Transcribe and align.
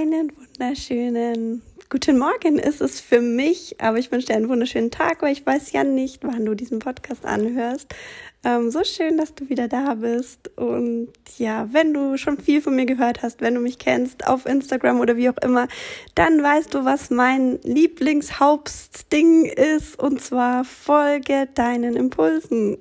Einen 0.00 0.32
wunderschönen 0.34 1.60
guten 1.90 2.16
Morgen 2.16 2.58
ist 2.58 2.80
es 2.80 3.02
für 3.02 3.20
mich, 3.20 3.76
aber 3.82 3.98
ich 3.98 4.10
wünsche 4.10 4.28
dir 4.28 4.36
einen 4.36 4.48
wunderschönen 4.48 4.90
Tag, 4.90 5.20
weil 5.20 5.32
ich 5.32 5.44
weiß 5.44 5.72
ja 5.72 5.84
nicht, 5.84 6.24
wann 6.24 6.46
du 6.46 6.54
diesen 6.54 6.78
Podcast 6.78 7.26
anhörst. 7.26 7.94
Ähm, 8.42 8.70
so 8.70 8.82
schön, 8.82 9.18
dass 9.18 9.34
du 9.34 9.50
wieder 9.50 9.68
da 9.68 9.94
bist. 9.96 10.56
Und 10.56 11.12
ja, 11.36 11.68
wenn 11.72 11.92
du 11.92 12.16
schon 12.16 12.38
viel 12.38 12.62
von 12.62 12.74
mir 12.74 12.86
gehört 12.86 13.22
hast, 13.22 13.42
wenn 13.42 13.54
du 13.54 13.60
mich 13.60 13.78
kennst 13.78 14.26
auf 14.26 14.46
Instagram 14.46 15.00
oder 15.00 15.18
wie 15.18 15.28
auch 15.28 15.36
immer, 15.42 15.68
dann 16.14 16.42
weißt 16.42 16.72
du, 16.72 16.86
was 16.86 17.10
mein 17.10 17.58
Lieblingshauptding 17.62 19.44
ist. 19.44 19.98
Und 19.98 20.22
zwar 20.22 20.64
folge 20.64 21.48
deinen 21.54 21.96
Impulsen. 21.96 22.78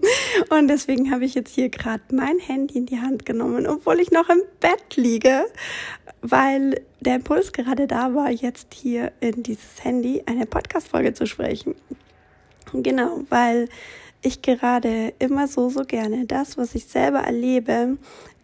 und 0.50 0.68
deswegen 0.68 1.10
habe 1.10 1.24
ich 1.24 1.34
jetzt 1.34 1.54
hier 1.54 1.70
gerade 1.70 2.02
mein 2.12 2.38
Handy 2.38 2.76
in 2.76 2.84
die 2.84 3.00
Hand 3.00 3.24
genommen, 3.24 3.66
obwohl 3.66 4.00
ich 4.00 4.10
noch 4.10 4.28
im 4.28 4.42
Bett 4.60 4.96
liege, 4.96 5.46
weil 6.22 6.80
der 7.00 7.16
Impuls 7.16 7.52
gerade 7.52 7.86
da 7.86 8.14
war, 8.14 8.30
jetzt 8.30 8.74
hier 8.74 9.12
in 9.20 9.42
dieses 9.42 9.84
Handy 9.84 10.22
eine 10.26 10.46
Podcast-Folge 10.46 11.14
zu 11.14 11.26
sprechen. 11.26 11.74
Genau, 12.72 13.20
weil 13.28 13.68
ich 14.22 14.42
gerade 14.42 15.12
immer 15.18 15.46
so, 15.46 15.68
so 15.68 15.84
gerne 15.84 16.26
das, 16.26 16.58
was 16.58 16.74
ich 16.74 16.86
selber 16.86 17.20
erlebe, 17.20 17.96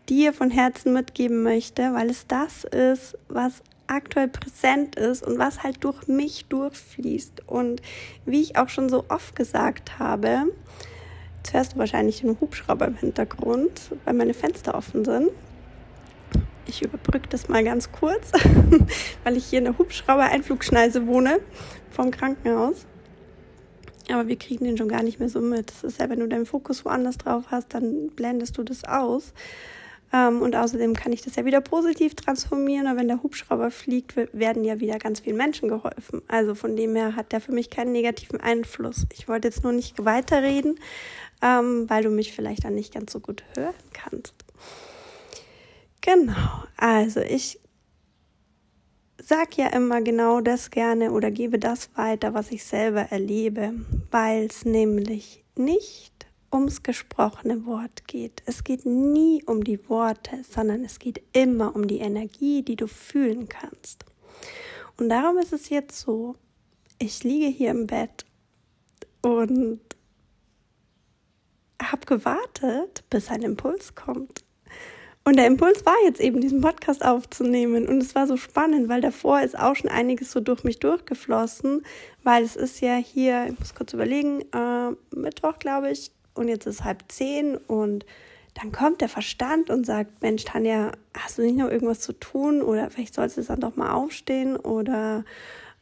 dir 0.08 0.32
von 0.32 0.50
Herzen 0.50 0.92
mitgeben 0.92 1.42
möchte, 1.42 1.92
weil 1.94 2.10
es 2.10 2.26
das 2.26 2.64
ist, 2.64 3.18
was 3.28 3.62
aktuell 3.86 4.28
präsent 4.28 4.96
ist 4.96 5.26
und 5.26 5.38
was 5.38 5.62
halt 5.62 5.82
durch 5.84 6.06
mich 6.06 6.46
durchfließt. 6.46 7.42
Und 7.46 7.82
wie 8.24 8.40
ich 8.40 8.56
auch 8.56 8.68
schon 8.68 8.88
so 8.88 9.04
oft 9.08 9.36
gesagt 9.36 9.98
habe, 9.98 10.44
zuerst 11.42 11.76
wahrscheinlich 11.76 12.20
den 12.20 12.40
Hubschrauber 12.40 12.86
im 12.86 12.96
Hintergrund, 12.96 13.90
weil 14.04 14.14
meine 14.14 14.34
Fenster 14.34 14.74
offen 14.74 15.04
sind. 15.04 15.30
Ich 16.66 16.82
überbrücke 16.82 17.28
das 17.28 17.48
mal 17.48 17.62
ganz 17.62 17.92
kurz, 17.92 18.32
weil 19.24 19.36
ich 19.36 19.46
hier 19.46 19.58
in 19.58 19.64
der 19.64 19.78
Hubschrauber-Einflugschneise 19.78 21.06
wohne 21.06 21.40
vom 21.90 22.10
Krankenhaus. 22.10 22.86
Aber 24.10 24.28
wir 24.28 24.36
kriegen 24.36 24.64
den 24.64 24.76
schon 24.76 24.88
gar 24.88 25.02
nicht 25.02 25.18
mehr 25.18 25.28
so 25.28 25.40
mit. 25.40 25.70
Das 25.70 25.84
ist 25.84 26.00
ja, 26.00 26.10
wenn 26.10 26.20
du 26.20 26.28
deinen 26.28 26.46
Fokus 26.46 26.84
woanders 26.84 27.18
drauf 27.18 27.44
hast, 27.50 27.72
dann 27.74 28.10
blendest 28.10 28.58
du 28.58 28.62
das 28.62 28.84
aus. 28.84 29.32
Ähm, 30.12 30.42
und 30.42 30.54
außerdem 30.54 30.94
kann 30.94 31.12
ich 31.12 31.22
das 31.22 31.36
ja 31.36 31.44
wieder 31.44 31.60
positiv 31.60 32.14
transformieren. 32.14 32.86
Aber 32.86 33.00
wenn 33.00 33.08
der 33.08 33.22
Hubschrauber 33.22 33.70
fliegt, 33.70 34.14
werden 34.32 34.64
ja 34.64 34.80
wieder 34.80 34.98
ganz 34.98 35.20
vielen 35.20 35.36
Menschen 35.36 35.68
geholfen. 35.68 36.22
Also 36.28 36.54
von 36.54 36.76
dem 36.76 36.94
her 36.94 37.16
hat 37.16 37.32
der 37.32 37.40
für 37.40 37.52
mich 37.52 37.70
keinen 37.70 37.92
negativen 37.92 38.40
Einfluss. 38.40 39.06
Ich 39.12 39.26
wollte 39.28 39.48
jetzt 39.48 39.64
nur 39.64 39.72
nicht 39.72 40.04
weiterreden, 40.04 40.78
ähm, 41.42 41.88
weil 41.88 42.04
du 42.04 42.10
mich 42.10 42.32
vielleicht 42.32 42.64
dann 42.64 42.74
nicht 42.74 42.94
ganz 42.94 43.12
so 43.12 43.20
gut 43.20 43.42
hören 43.56 43.74
kannst. 43.92 44.34
Genau, 46.04 46.64
also 46.76 47.20
ich 47.20 47.58
sag 49.16 49.56
ja 49.56 49.68
immer 49.68 50.02
genau 50.02 50.42
das 50.42 50.70
gerne 50.70 51.12
oder 51.12 51.30
gebe 51.30 51.58
das 51.58 51.88
weiter, 51.96 52.34
was 52.34 52.50
ich 52.50 52.62
selber 52.62 53.10
erlebe, 53.10 53.72
weil 54.10 54.44
es 54.44 54.66
nämlich 54.66 55.42
nicht 55.56 56.26
ums 56.52 56.82
gesprochene 56.82 57.64
Wort 57.64 58.06
geht. 58.06 58.42
Es 58.44 58.64
geht 58.64 58.84
nie 58.84 59.42
um 59.44 59.64
die 59.64 59.88
Worte, 59.88 60.44
sondern 60.44 60.84
es 60.84 60.98
geht 60.98 61.22
immer 61.32 61.74
um 61.74 61.86
die 61.86 62.00
Energie, 62.00 62.62
die 62.62 62.76
du 62.76 62.86
fühlen 62.86 63.48
kannst. 63.48 64.04
Und 64.98 65.08
darum 65.08 65.38
ist 65.38 65.54
es 65.54 65.70
jetzt 65.70 65.98
so, 65.98 66.36
ich 66.98 67.24
liege 67.24 67.46
hier 67.46 67.70
im 67.70 67.86
Bett 67.86 68.26
und 69.22 69.80
habe 71.82 72.04
gewartet, 72.04 73.04
bis 73.08 73.30
ein 73.30 73.40
Impuls 73.40 73.94
kommt. 73.94 74.43
Und 75.26 75.38
der 75.38 75.46
Impuls 75.46 75.86
war 75.86 75.94
jetzt 76.04 76.20
eben, 76.20 76.42
diesen 76.42 76.60
Podcast 76.60 77.02
aufzunehmen. 77.02 77.88
Und 77.88 78.02
es 78.02 78.14
war 78.14 78.26
so 78.26 78.36
spannend, 78.36 78.90
weil 78.90 79.00
davor 79.00 79.40
ist 79.40 79.58
auch 79.58 79.74
schon 79.74 79.90
einiges 79.90 80.30
so 80.30 80.40
durch 80.40 80.64
mich 80.64 80.80
durchgeflossen, 80.80 81.82
weil 82.22 82.44
es 82.44 82.56
ist 82.56 82.82
ja 82.82 82.96
hier, 82.96 83.46
ich 83.48 83.58
muss 83.58 83.74
kurz 83.74 83.94
überlegen, 83.94 84.42
äh, 84.52 84.90
Mittwoch, 85.16 85.58
glaube 85.58 85.90
ich, 85.90 86.10
und 86.34 86.48
jetzt 86.48 86.66
ist 86.66 86.84
halb 86.84 87.04
zehn. 87.08 87.56
Und 87.56 88.04
dann 88.52 88.70
kommt 88.70 89.00
der 89.00 89.08
Verstand 89.08 89.70
und 89.70 89.86
sagt, 89.86 90.20
Mensch, 90.22 90.44
Tanja, 90.44 90.92
hast 91.18 91.38
du 91.38 91.42
nicht 91.42 91.56
noch 91.56 91.70
irgendwas 91.70 92.00
zu 92.00 92.12
tun? 92.12 92.60
Oder 92.60 92.90
vielleicht 92.90 93.14
sollst 93.14 93.38
du 93.38 93.42
dann 93.42 93.60
doch 93.60 93.76
mal 93.76 93.92
aufstehen. 93.92 94.56
Oder 94.56 95.24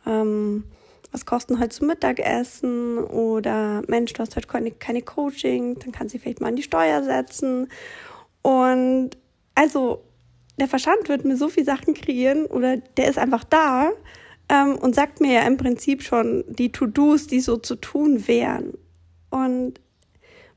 ähm, 0.07 0.63
was 1.11 1.27
kosten 1.27 1.59
heute 1.59 1.71
zum 1.71 1.89
Mittagessen? 1.89 2.99
Oder 2.99 3.83
Mensch, 3.89 4.13
du 4.13 4.21
hast 4.21 4.37
heute 4.37 4.47
keine, 4.47 4.71
keine 4.71 5.03
Coaching, 5.03 5.81
dann 5.81 5.91
kannst 5.91 6.15
du 6.15 6.21
vielleicht 6.21 6.41
mal 6.41 6.49
an 6.49 6.57
die 6.57 6.63
Steuer 6.63 7.03
setzen. 7.03 7.69
Und 8.43 9.11
also 9.55 10.05
der 10.59 10.69
Verstand 10.69 11.09
wird 11.09 11.25
mir 11.25 11.37
so 11.37 11.49
viel 11.49 11.65
Sachen 11.65 11.95
kreieren 11.95 12.47
oder 12.47 12.77
der 12.77 13.09
ist 13.09 13.19
einfach 13.19 13.45
da 13.45 13.91
ähm, 14.49 14.77
und 14.77 14.95
sagt 14.95 15.21
mir 15.21 15.33
ja 15.33 15.47
im 15.47 15.57
Prinzip 15.57 16.03
schon 16.03 16.45
die 16.49 16.73
To-Dos, 16.73 17.27
die 17.27 17.41
so 17.41 17.57
zu 17.57 17.77
tun 17.77 18.27
wären. 18.29 18.75
Und 19.31 19.81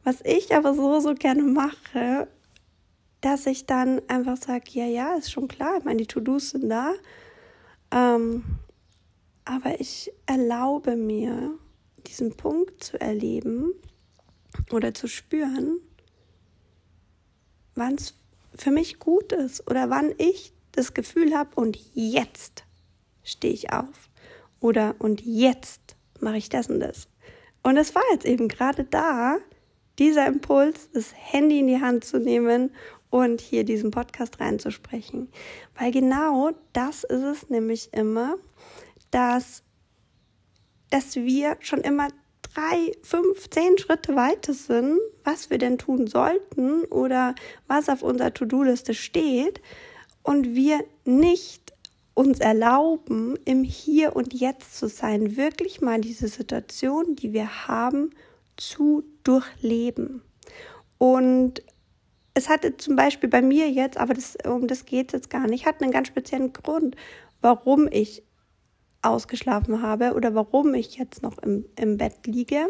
was 0.04 0.18
ich 0.24 0.56
aber 0.56 0.74
so, 0.74 1.00
so 1.00 1.16
gerne 1.16 1.42
mache, 1.42 2.28
dass 3.22 3.48
ich 3.48 3.66
dann 3.66 4.02
einfach 4.08 4.38
sage, 4.38 4.66
ja, 4.72 4.86
ja, 4.86 5.16
ist 5.16 5.32
schon 5.32 5.48
klar, 5.48 5.78
ich 5.80 5.86
meine, 5.86 5.98
die 5.98 6.08
To-Dos 6.08 6.52
sind 6.52 6.70
da. 6.70 6.94
Ähm, 7.92 8.44
aber 9.46 9.80
ich 9.80 10.12
erlaube 10.26 10.96
mir, 10.96 11.58
diesen 12.06 12.36
Punkt 12.36 12.84
zu 12.84 13.00
erleben 13.00 13.72
oder 14.72 14.94
zu 14.94 15.08
spüren, 15.08 15.80
wann 17.74 17.96
es 17.96 18.14
für 18.56 18.72
mich 18.72 19.00
gut 19.00 19.32
ist 19.32 19.70
oder 19.70 19.90
wann 19.90 20.14
ich 20.18 20.54
das 20.72 20.94
Gefühl 20.94 21.36
habe 21.36 21.50
und 21.56 21.78
jetzt 21.94 22.64
stehe 23.24 23.54
ich 23.54 23.72
auf 23.72 24.10
oder 24.60 24.96
und 25.00 25.22
jetzt 25.26 25.96
mache 26.20 26.38
ich 26.38 26.50
das 26.50 26.70
und 26.70 26.80
das. 26.80 27.08
Und 27.64 27.78
es 27.78 27.96
war 27.96 28.04
jetzt 28.12 28.26
eben 28.26 28.48
gerade 28.48 28.84
da, 28.84 29.38
dieser 29.98 30.28
Impuls, 30.28 30.90
das 30.94 31.14
Handy 31.16 31.60
in 31.60 31.68
die 31.68 31.82
Hand 31.82 32.04
zu 32.04 32.20
nehmen 32.20 32.72
und 33.10 33.42
hier 33.42 33.64
diesen 33.64 33.92
Podcast 33.92 34.40
reinzusprechen. 34.40 35.30
Weil 35.78 35.92
genau 35.92 36.52
das 36.74 37.04
ist 37.04 37.24
es 37.24 37.50
nämlich 37.50 37.94
immer, 37.94 38.36
dass, 39.12 39.64
dass 40.90 41.16
wir 41.16 41.58
schon 41.60 41.82
immer 41.82 42.10
drei, 42.56 42.92
fünf, 43.04 43.50
zehn 43.50 43.78
Schritte 43.78 44.16
weiter 44.16 44.54
sind, 44.54 45.00
was 45.24 45.50
wir 45.50 45.58
denn 45.58 45.78
tun 45.78 46.08
sollten 46.08 46.84
oder 46.86 47.36
was 47.68 47.90
auf 47.90 48.02
unserer 48.02 48.34
To-Do-Liste 48.34 48.94
steht 48.94 49.62
und 50.24 50.56
wir 50.56 50.84
nicht 51.04 51.74
uns 52.14 52.40
erlauben, 52.40 53.38
im 53.44 53.64
Hier 53.64 54.16
und 54.16 54.34
Jetzt 54.34 54.78
zu 54.78 54.88
sein, 54.88 55.36
wirklich 55.36 55.82
mal 55.82 56.00
diese 56.00 56.30
Situation, 56.30 57.16
die 57.16 57.34
wir 57.34 57.68
haben, 57.68 58.12
zu 58.56 59.04
durchleben. 59.24 60.22
Und 60.98 61.62
es 62.34 62.48
hatte 62.48 62.78
zum 62.78 62.96
Beispiel 62.96 63.30
bei 63.30 63.42
mir 63.42 63.70
jetzt, 63.70 63.98
aber 63.98 64.14
das, 64.14 64.38
um 64.46 64.68
das 64.68 64.86
geht 64.86 65.08
es 65.08 65.14
jetzt 65.14 65.30
gar 65.30 65.48
nicht, 65.48 65.66
hat 65.66 65.82
einen 65.82 65.92
ganz 65.92 66.08
speziellen 66.08 66.54
Grund, 66.54 66.96
warum 67.42 67.88
ich 67.92 68.24
ausgeschlafen 69.06 69.82
habe 69.82 70.14
oder 70.14 70.36
warum 70.36 70.74
ich 70.74 70.96
jetzt 70.98 71.22
noch 71.22 71.38
im, 71.40 71.66
im 71.76 71.98
Bett 71.98 72.26
liege. 72.26 72.68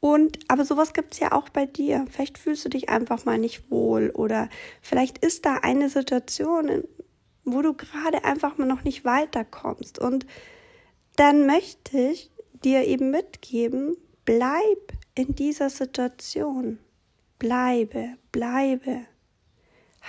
Und 0.00 0.38
aber 0.48 0.64
sowas 0.64 0.92
gibt 0.92 1.14
es 1.14 1.20
ja 1.20 1.32
auch 1.32 1.48
bei 1.48 1.66
dir. 1.66 2.06
Vielleicht 2.10 2.38
fühlst 2.38 2.64
du 2.64 2.68
dich 2.68 2.88
einfach 2.88 3.24
mal 3.24 3.38
nicht 3.38 3.70
wohl 3.70 4.10
oder 4.10 4.48
vielleicht 4.80 5.18
ist 5.18 5.44
da 5.44 5.54
eine 5.62 5.88
Situation, 5.88 6.84
wo 7.44 7.62
du 7.62 7.74
gerade 7.74 8.24
einfach 8.24 8.58
mal 8.58 8.66
noch 8.66 8.84
nicht 8.84 9.04
weiterkommst. 9.04 9.98
Und 9.98 10.26
dann 11.16 11.46
möchte 11.46 11.98
ich 11.98 12.30
dir 12.64 12.84
eben 12.84 13.10
mitgeben, 13.10 13.96
bleib 14.24 14.92
in 15.14 15.34
dieser 15.34 15.70
Situation. 15.70 16.78
Bleibe, 17.38 18.14
bleibe. 18.30 19.02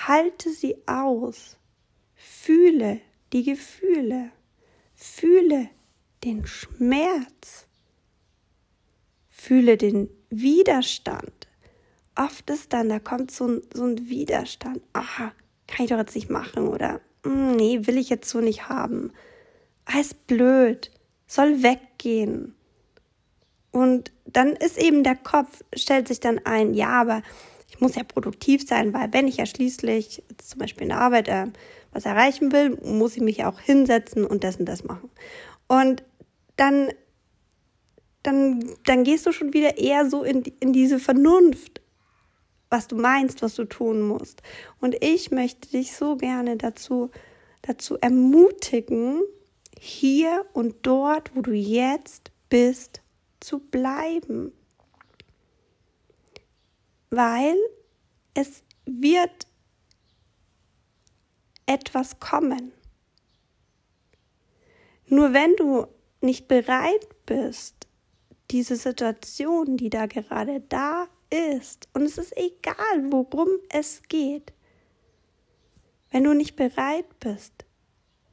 Halte 0.07 0.51
sie 0.51 0.75
aus. 0.87 1.57
Fühle 2.15 3.01
die 3.33 3.43
Gefühle. 3.43 4.31
Fühle 5.01 5.69
den 6.25 6.45
Schmerz. 6.45 7.67
Fühle 9.29 9.77
den 9.77 10.09
Widerstand. 10.29 11.47
Oft 12.15 12.49
ist 12.49 12.73
dann, 12.73 12.89
da 12.89 12.99
kommt 12.99 13.31
so 13.31 13.47
ein, 13.47 13.61
so 13.73 13.85
ein 13.85 14.09
Widerstand. 14.09 14.81
Aha, 14.91 15.31
kann 15.67 15.85
ich 15.85 15.91
doch 15.91 15.97
jetzt 15.97 16.15
nicht 16.15 16.29
machen 16.29 16.67
oder 16.67 16.99
hm, 17.23 17.55
nee, 17.55 17.87
will 17.87 17.97
ich 17.97 18.09
jetzt 18.09 18.29
so 18.29 18.41
nicht 18.41 18.67
haben. 18.67 19.13
Ist 19.97 20.27
blöd, 20.27 20.91
soll 21.27 21.63
weggehen. 21.63 22.53
Und 23.71 24.11
dann 24.25 24.49
ist 24.49 24.77
eben 24.77 25.05
der 25.05 25.15
Kopf, 25.15 25.63
stellt 25.73 26.09
sich 26.09 26.19
dann 26.19 26.39
ein, 26.39 26.73
ja, 26.73 26.89
aber 26.89 27.23
ich 27.69 27.79
muss 27.79 27.95
ja 27.95 28.03
produktiv 28.03 28.67
sein, 28.67 28.93
weil 28.93 29.13
wenn 29.13 29.29
ich 29.29 29.37
ja 29.37 29.45
schließlich 29.45 30.23
zum 30.37 30.59
Beispiel 30.59 30.83
in 30.83 30.89
der 30.89 30.99
Arbeit 30.99 31.29
äh, 31.29 31.45
was 31.91 32.05
erreichen 32.05 32.51
will, 32.51 32.77
muss 32.83 33.15
ich 33.15 33.21
mich 33.21 33.45
auch 33.45 33.59
hinsetzen 33.59 34.25
und 34.25 34.43
das 34.43 34.57
und 34.57 34.65
das 34.65 34.83
machen. 34.83 35.09
Und 35.67 36.03
dann, 36.55 36.89
dann, 38.23 38.63
dann 38.85 39.03
gehst 39.03 39.25
du 39.25 39.31
schon 39.31 39.53
wieder 39.53 39.77
eher 39.77 40.09
so 40.09 40.23
in, 40.23 40.43
in 40.59 40.73
diese 40.73 40.99
Vernunft. 40.99 41.81
was 42.69 42.87
du 42.87 42.95
meinst, 42.95 43.41
was 43.41 43.55
du 43.55 43.65
tun 43.65 44.01
musst. 44.07 44.43
Und 44.79 44.95
ich 45.03 45.31
möchte 45.31 45.69
dich 45.69 45.95
so 45.95 46.15
gerne 46.15 46.55
dazu, 46.57 47.09
dazu 47.63 47.97
ermutigen, 47.99 49.23
hier 49.79 50.45
und 50.53 50.75
dort, 50.83 51.35
wo 51.35 51.41
du 51.41 51.53
jetzt 51.53 52.31
bist, 52.49 53.01
zu 53.39 53.59
bleiben. 53.59 54.51
Weil 57.09 57.55
es 58.33 58.61
wird 58.85 59.47
etwas 61.69 62.19
kommen. 62.19 62.71
Nur 65.05 65.33
wenn 65.33 65.55
du 65.55 65.85
nicht 66.19 66.47
bereit 66.47 67.07
bist, 67.25 67.87
diese 68.51 68.75
Situation, 68.75 69.77
die 69.77 69.91
da 69.91 70.07
gerade 70.07 70.61
da 70.61 71.07
ist, 71.29 71.87
und 71.93 72.01
es 72.01 72.17
ist 72.17 72.35
egal, 72.35 73.11
worum 73.11 73.47
es 73.69 74.01
geht, 74.09 74.51
wenn 76.11 76.23
du 76.23 76.33
nicht 76.33 76.55
bereit 76.55 77.19
bist, 77.19 77.53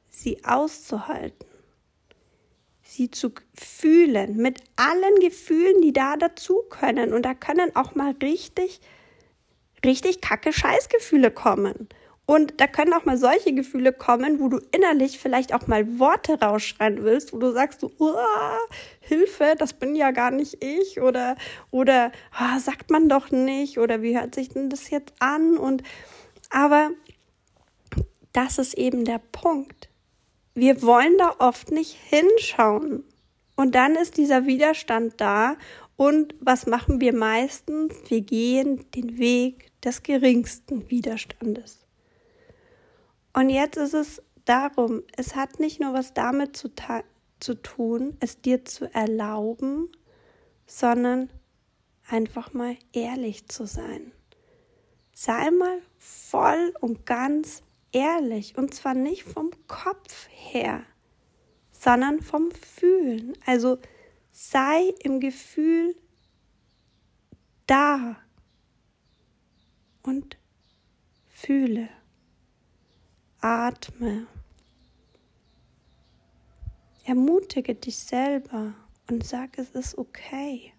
sie 0.09 0.43
auszuhalten, 0.43 1.47
sie 2.83 3.11
zu 3.11 3.33
fühlen, 3.55 4.39
mit 4.39 4.61
allen 4.77 5.21
Gefühlen, 5.21 5.83
die 5.83 5.93
da 5.93 6.17
dazu 6.17 6.63
können. 6.71 7.13
Und 7.13 7.23
da 7.25 7.35
können 7.35 7.77
auch 7.77 7.95
mal 7.95 8.15
richtig, 8.23 8.81
richtig 9.85 10.23
kacke 10.23 10.55
Scheißgefühle 10.55 11.31
kommen. 11.31 11.91
Und 12.29 12.61
da 12.61 12.67
können 12.67 12.93
auch 12.93 13.05
mal 13.05 13.17
solche 13.17 13.55
Gefühle 13.55 13.93
kommen, 13.93 14.41
wo 14.41 14.49
du 14.49 14.59
innerlich 14.73 15.21
vielleicht 15.21 15.55
auch 15.55 15.69
mal 15.69 16.01
Worte 16.01 16.41
rausschreien 16.41 17.05
willst, 17.05 17.33
wo 17.33 17.39
du 17.39 17.53
sagst, 17.53 17.81
so, 17.81 17.93
Hilfe, 19.01 19.55
das 19.57 19.73
bin 19.75 19.95
ja 19.95 20.11
gar 20.11 20.33
nicht 20.33 20.63
ich 20.63 21.01
oder 21.01 21.37
oder 21.71 22.11
oh, 22.35 22.59
sagt 22.59 22.91
man 22.91 23.09
doch 23.09 23.31
nicht 23.31 23.79
oder 23.79 24.03
wie 24.03 24.19
hört 24.19 24.35
sich 24.35 24.49
denn 24.49 24.71
das 24.71 24.91
jetzt 24.91 25.15
an 25.21 25.57
und 25.57 25.85
aber 26.51 26.91
das 28.33 28.59
ist 28.59 28.75
eben 28.75 29.05
der 29.05 29.19
Punkt. 29.19 29.89
Wir 30.55 30.83
wollen 30.83 31.17
da 31.19 31.37
oft 31.39 31.71
nicht 31.71 31.97
hinschauen. 32.09 33.05
Und 33.57 33.75
dann 33.75 33.95
ist 33.95 34.19
dieser 34.19 34.47
Widerstand 34.47 35.15
da 35.19 35.57
und 35.97 36.35
was 36.41 36.67
machen 36.67 37.01
wir 37.01 37.15
meistens? 37.15 37.95
Wir 38.09 38.21
gehen 38.21 38.85
den 38.91 39.17
Weg 39.17 39.71
des 39.81 40.03
geringsten 40.03 40.91
Widerstandes. 40.91 41.86
Und 43.37 43.51
jetzt 43.51 43.77
ist 43.77 43.93
es 43.93 44.23
darum, 44.47 45.03
es 45.15 45.37
hat 45.37 45.61
nicht 45.61 45.79
nur 45.79 45.93
was 45.93 46.15
damit 46.15 46.57
zu, 46.57 46.71
zu 47.39 47.55
tun, 47.63 48.17
es 48.21 48.41
dir 48.41 48.65
zu 48.65 48.87
erlauben, 48.95 49.93
sondern 50.67 51.29
einfach 52.09 52.55
mal 52.55 52.79
ehrlich 52.95 53.47
zu 53.47 53.67
sein. 53.67 54.11
Sei 55.13 55.51
mal 55.51 55.83
voll 55.99 56.73
und 56.81 57.05
ganz 57.05 57.63
ehrlich 57.93 58.57
und 58.57 58.73
zwar 58.73 58.95
nicht 58.95 59.25
vom 59.25 59.51
Kopf 59.69 60.29
her, 60.31 60.83
sondern 61.73 62.23
vom 62.23 62.51
Fühlen. 62.53 63.35
Also 63.45 63.77
sei 64.33 64.95
im 65.01 65.21
Gefühl 65.21 65.95
da 67.67 68.17
und 70.03 70.39
fühle. 71.29 71.91
Atme. 73.47 74.27
Ermutige 77.05 77.77
dich 77.77 77.97
selber 77.97 78.75
und 79.09 79.25
sag, 79.25 79.57
es 79.57 79.71
ist 79.71 79.97
okay. 79.97 80.73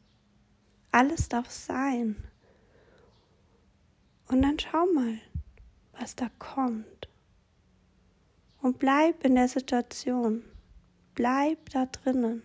Alles 0.92 1.30
darf 1.30 1.50
sein. 1.50 2.18
Und 4.28 4.42
dann 4.42 4.60
schau 4.60 4.86
mal, 4.94 5.18
was 5.94 6.18
da 6.18 6.30
kommt. 6.40 7.08
Und 8.62 8.80
bleib 8.80 9.24
in 9.24 9.36
der 9.36 9.48
Situation. 9.48 10.44
Bleib 11.16 11.70
da 11.70 11.86
drinnen. 11.86 12.44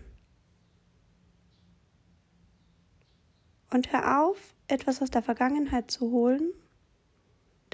Und 3.70 3.92
hör 3.92 4.22
auf, 4.22 4.54
etwas 4.69 5.02
aus 5.02 5.10
der 5.10 5.22
Vergangenheit 5.22 5.90
zu 5.90 6.12
holen 6.12 6.52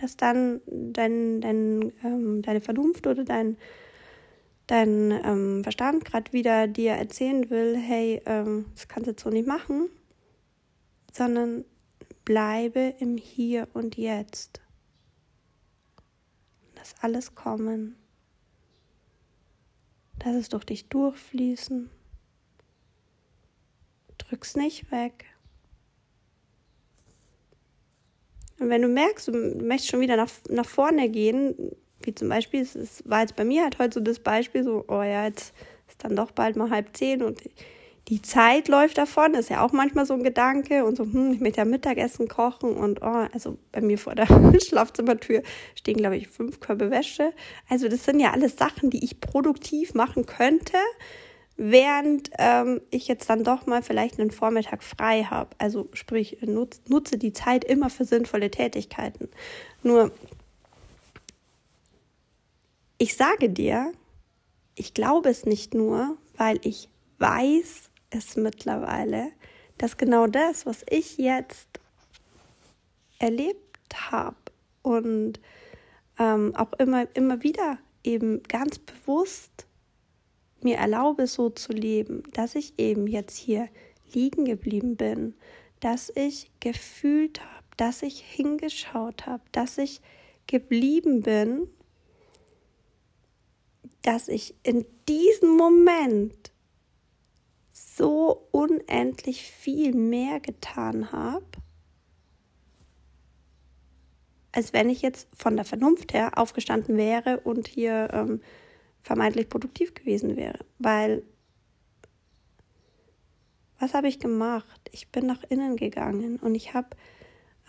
dass 0.00 0.16
dann 0.16 0.60
dein, 0.66 1.40
dein, 1.40 1.92
ähm, 2.04 2.42
deine 2.42 2.60
Vernunft 2.60 3.06
oder 3.06 3.24
dein, 3.24 3.56
dein 4.66 5.10
ähm, 5.24 5.62
Verstand 5.62 6.04
gerade 6.04 6.32
wieder 6.32 6.68
dir 6.68 6.92
erzählen 6.92 7.50
will, 7.50 7.76
hey, 7.76 8.22
ähm, 8.26 8.66
das 8.74 8.86
kannst 8.86 9.06
du 9.06 9.10
jetzt 9.10 9.22
so 9.22 9.30
nicht 9.30 9.48
machen, 9.48 9.88
sondern 11.12 11.64
bleibe 12.24 12.94
im 13.00 13.16
Hier 13.16 13.68
und 13.72 13.96
Jetzt. 13.96 14.60
Lass 16.76 16.94
alles 17.00 17.34
kommen. 17.34 17.96
Lass 20.24 20.36
es 20.36 20.48
durch 20.48 20.64
dich 20.64 20.88
durchfließen. 20.88 21.90
Drück's 24.18 24.56
nicht 24.56 24.90
weg. 24.92 25.24
Und 28.58 28.70
wenn 28.70 28.82
du 28.82 28.88
merkst, 28.88 29.28
du 29.28 29.32
möchtest 29.32 29.90
schon 29.90 30.00
wieder 30.00 30.16
nach, 30.16 30.30
nach 30.48 30.68
vorne 30.68 31.08
gehen, 31.08 31.54
wie 32.02 32.14
zum 32.14 32.28
Beispiel, 32.28 32.62
es 32.62 33.02
war 33.08 33.20
jetzt 33.20 33.36
bei 33.36 33.44
mir 33.44 33.62
halt 33.62 33.78
heute 33.78 33.94
so 33.94 34.00
das 34.00 34.18
Beispiel, 34.18 34.64
so, 34.64 34.84
oh 34.88 35.02
ja, 35.02 35.26
jetzt 35.26 35.52
ist 35.88 36.02
dann 36.04 36.16
doch 36.16 36.30
bald 36.30 36.56
mal 36.56 36.70
halb 36.70 36.96
zehn 36.96 37.22
und 37.22 37.40
die 38.08 38.22
Zeit 38.22 38.68
läuft 38.68 38.96
davon, 38.96 39.34
ist 39.34 39.50
ja 39.50 39.62
auch 39.62 39.72
manchmal 39.72 40.06
so 40.06 40.14
ein 40.14 40.22
Gedanke 40.22 40.84
und 40.84 40.96
so, 40.96 41.04
hm, 41.04 41.32
ich 41.32 41.40
möchte 41.40 41.58
ja 41.58 41.66
Mittagessen 41.66 42.26
kochen 42.26 42.74
und 42.74 43.02
oh, 43.02 43.26
also 43.32 43.58
bei 43.70 43.82
mir 43.82 43.98
vor 43.98 44.14
der 44.14 44.26
Schlafzimmertür 44.60 45.42
stehen, 45.74 45.98
glaube 45.98 46.16
ich, 46.16 46.28
fünf 46.28 46.60
Körbe 46.60 46.90
Wäsche. 46.90 47.32
Also 47.68 47.88
das 47.88 48.04
sind 48.04 48.18
ja 48.20 48.32
alles 48.32 48.56
Sachen, 48.56 48.88
die 48.88 49.04
ich 49.04 49.20
produktiv 49.20 49.92
machen 49.92 50.24
könnte, 50.24 50.78
während 51.58 52.30
ähm, 52.38 52.80
ich 52.90 53.08
jetzt 53.08 53.28
dann 53.28 53.42
doch 53.42 53.66
mal 53.66 53.82
vielleicht 53.82 54.18
einen 54.18 54.30
Vormittag 54.30 54.82
frei 54.82 55.24
habe. 55.24 55.50
Also 55.58 55.88
sprich, 55.92 56.38
nutz, 56.40 56.80
nutze 56.86 57.18
die 57.18 57.32
Zeit 57.32 57.64
immer 57.64 57.90
für 57.90 58.04
sinnvolle 58.04 58.50
Tätigkeiten. 58.50 59.28
Nur, 59.82 60.12
ich 62.96 63.16
sage 63.16 63.50
dir, 63.50 63.92
ich 64.76 64.94
glaube 64.94 65.28
es 65.28 65.44
nicht 65.44 65.74
nur, 65.74 66.16
weil 66.36 66.60
ich 66.62 66.88
weiß 67.18 67.90
es 68.10 68.36
mittlerweile, 68.36 69.32
dass 69.78 69.96
genau 69.96 70.28
das, 70.28 70.64
was 70.64 70.84
ich 70.88 71.18
jetzt 71.18 71.68
erlebt 73.18 74.10
habe 74.12 74.36
und 74.82 75.40
ähm, 76.20 76.54
auch 76.54 76.72
immer, 76.74 77.06
immer 77.14 77.42
wieder 77.42 77.78
eben 78.04 78.44
ganz 78.44 78.78
bewusst 78.78 79.67
mir 80.64 80.76
erlaube, 80.76 81.26
so 81.26 81.50
zu 81.50 81.72
leben, 81.72 82.22
dass 82.32 82.54
ich 82.54 82.74
eben 82.78 83.06
jetzt 83.06 83.36
hier 83.36 83.68
liegen 84.12 84.44
geblieben 84.44 84.96
bin, 84.96 85.34
dass 85.80 86.10
ich 86.14 86.50
gefühlt 86.60 87.40
habe, 87.40 87.64
dass 87.76 88.02
ich 88.02 88.20
hingeschaut 88.20 89.26
habe, 89.26 89.42
dass 89.52 89.78
ich 89.78 90.00
geblieben 90.46 91.22
bin, 91.22 91.68
dass 94.02 94.28
ich 94.28 94.54
in 94.62 94.86
diesem 95.08 95.56
Moment 95.56 96.52
so 97.72 98.48
unendlich 98.50 99.50
viel 99.50 99.94
mehr 99.94 100.40
getan 100.40 101.12
habe, 101.12 101.44
als 104.52 104.72
wenn 104.72 104.88
ich 104.90 105.02
jetzt 105.02 105.28
von 105.36 105.56
der 105.56 105.64
Vernunft 105.64 106.14
her 106.14 106.32
aufgestanden 106.36 106.96
wäre 106.96 107.40
und 107.40 107.68
hier 107.68 108.08
ähm, 108.12 108.40
vermeintlich 109.08 109.48
produktiv 109.48 109.94
gewesen 109.94 110.36
wäre. 110.36 110.58
Weil, 110.78 111.22
was 113.78 113.94
habe 113.94 114.06
ich 114.06 114.18
gemacht? 114.18 114.90
Ich 114.92 115.08
bin 115.08 115.24
nach 115.24 115.42
innen 115.48 115.76
gegangen 115.76 116.36
und 116.36 116.54
ich 116.54 116.74
habe 116.74 116.90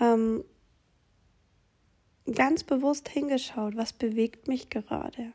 ähm, 0.01 0.43
ganz 2.35 2.65
bewusst 2.65 3.07
hingeschaut, 3.07 3.77
was 3.77 3.93
bewegt 3.93 4.49
mich 4.49 4.69
gerade. 4.69 5.31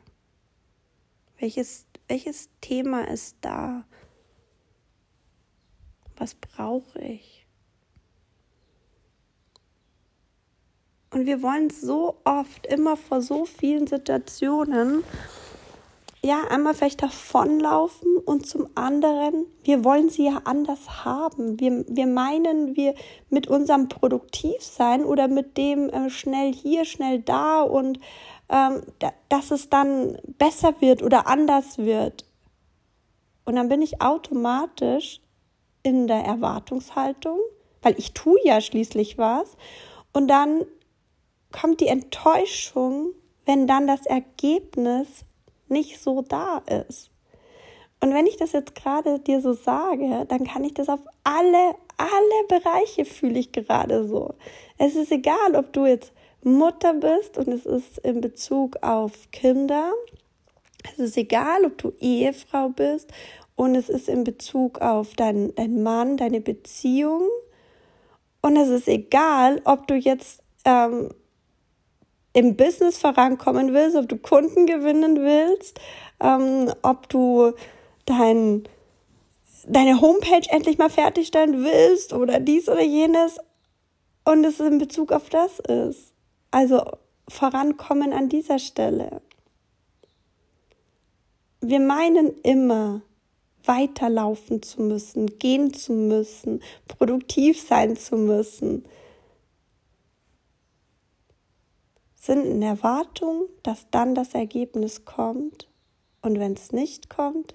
Welches, 1.39 1.87
welches 2.07 2.49
Thema 2.61 3.07
ist 3.07 3.37
da? 3.41 3.83
Was 6.17 6.35
brauche 6.35 6.99
ich? 6.99 7.47
Und 11.09 11.25
wir 11.25 11.41
wollen 11.41 11.71
so 11.71 12.21
oft 12.25 12.67
immer 12.67 12.95
vor 12.95 13.23
so 13.23 13.45
vielen 13.45 13.87
Situationen 13.87 15.03
ja, 16.25 16.43
einmal 16.49 16.73
vielleicht 16.73 17.03
davonlaufen 17.03 18.17
und 18.17 18.47
zum 18.47 18.67
anderen, 18.73 19.45
wir 19.63 19.83
wollen 19.83 20.09
sie 20.09 20.25
ja 20.25 20.41
anders 20.45 21.05
haben. 21.05 21.59
Wir, 21.59 21.85
wir 21.87 22.07
meinen, 22.07 22.75
wir 22.75 22.95
mit 23.29 23.47
unserem 23.47 23.89
Produktivsein 23.89 25.05
oder 25.05 25.27
mit 25.27 25.55
dem 25.55 25.89
äh, 25.89 26.09
schnell 26.09 26.51
hier, 26.51 26.83
schnell 26.85 27.19
da 27.19 27.61
und 27.61 27.99
ähm, 28.49 28.81
da, 28.97 29.13
dass 29.29 29.51
es 29.51 29.69
dann 29.69 30.17
besser 30.39 30.81
wird 30.81 31.03
oder 31.03 31.27
anders 31.27 31.77
wird. 31.77 32.25
Und 33.45 33.55
dann 33.55 33.69
bin 33.69 33.83
ich 33.83 34.01
automatisch 34.01 35.21
in 35.83 36.07
der 36.07 36.25
Erwartungshaltung, 36.25 37.37
weil 37.83 37.93
ich 37.99 38.13
tue 38.13 38.39
ja 38.43 38.61
schließlich 38.61 39.19
was 39.19 39.55
Und 40.11 40.27
dann 40.27 40.65
kommt 41.51 41.81
die 41.81 41.87
Enttäuschung, 41.87 43.11
wenn 43.45 43.67
dann 43.67 43.85
das 43.85 44.07
Ergebnis 44.07 45.23
nicht 45.69 45.99
so 46.01 46.21
da 46.21 46.61
ist. 46.87 47.11
Und 48.01 48.13
wenn 48.13 48.27
ich 48.27 48.37
das 48.37 48.51
jetzt 48.51 48.75
gerade 48.75 49.19
dir 49.19 49.41
so 49.41 49.53
sage, 49.53 50.25
dann 50.27 50.45
kann 50.45 50.63
ich 50.63 50.73
das 50.73 50.89
auf 50.89 50.99
alle, 51.23 51.75
alle 51.97 52.47
Bereiche 52.47 53.05
fühle 53.05 53.39
ich 53.39 53.51
gerade 53.51 54.07
so. 54.07 54.35
Es 54.77 54.95
ist 54.95 55.11
egal, 55.11 55.55
ob 55.55 55.73
du 55.73 55.85
jetzt 55.85 56.11
Mutter 56.43 56.93
bist 56.93 57.37
und 57.37 57.47
es 57.47 57.65
ist 57.65 57.97
in 57.99 58.21
Bezug 58.21 58.77
auf 58.83 59.31
Kinder. 59.31 59.91
Es 60.91 60.99
ist 60.99 61.17
egal, 61.17 61.65
ob 61.65 61.77
du 61.79 61.93
Ehefrau 61.99 62.69
bist 62.69 63.11
und 63.55 63.73
es 63.75 63.89
ist 63.89 64.07
in 64.07 64.23
Bezug 64.23 64.79
auf 64.81 65.15
deinen, 65.15 65.55
deinen 65.55 65.81
Mann, 65.81 66.17
deine 66.17 66.41
Beziehung. 66.41 67.23
Und 68.41 68.57
es 68.57 68.69
ist 68.69 68.87
egal, 68.87 69.61
ob 69.65 69.87
du 69.87 69.95
jetzt 69.95 70.43
ähm, 70.65 71.09
im 72.35 72.57
Business 72.57 72.97
vorankommen 72.97 73.73
willst, 73.73 73.95
ob 73.95 74.09
du 74.09 74.17
Kunden 74.17 74.65
gewinnen 74.65 75.21
willst, 75.21 75.79
ähm, 76.19 76.69
ob 76.81 77.07
du 77.07 77.53
dein, 78.05 78.67
deine 79.65 80.01
Homepage 80.01 80.47
endlich 80.49 80.77
mal 80.77 80.89
fertigstellen 80.89 81.63
willst 81.63 82.11
oder 82.11 82.41
dies 82.41 82.67
oder 82.67 82.83
jenes 82.83 83.39
und 84.25 84.43
es 84.43 84.59
in 84.59 84.79
Bezug 84.79 85.13
auf 85.13 85.29
das 85.29 85.59
ist. 85.59 86.13
Also 86.51 86.83
vorankommen 87.29 88.11
an 88.11 88.27
dieser 88.27 88.59
Stelle. 88.59 89.21
Wir 91.61 91.79
meinen 91.79 92.37
immer, 92.43 93.01
weiterlaufen 93.63 94.61
zu 94.61 94.81
müssen, 94.81 95.39
gehen 95.39 95.73
zu 95.73 95.93
müssen, 95.93 96.61
produktiv 96.87 97.61
sein 97.61 97.95
zu 97.95 98.17
müssen. 98.17 98.85
Sind 102.25 102.43
in 102.43 102.63
Erwartung, 102.63 103.49
dass 103.61 103.85
dann 103.91 104.15
das 104.15 104.33
Ergebnis 104.33 105.05
kommt 105.05 105.67
und 106.23 106.39
wenn 106.39 106.53
es 106.53 106.71
nicht 106.71 107.07
kommt, 107.07 107.53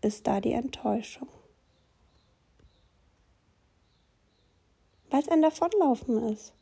ist 0.00 0.26
da 0.26 0.40
die 0.40 0.54
Enttäuschung. 0.54 1.28
Weil 5.08 5.20
es 5.20 5.28
ein 5.28 5.40
Davonlaufen 5.40 6.30
ist. 6.32 6.52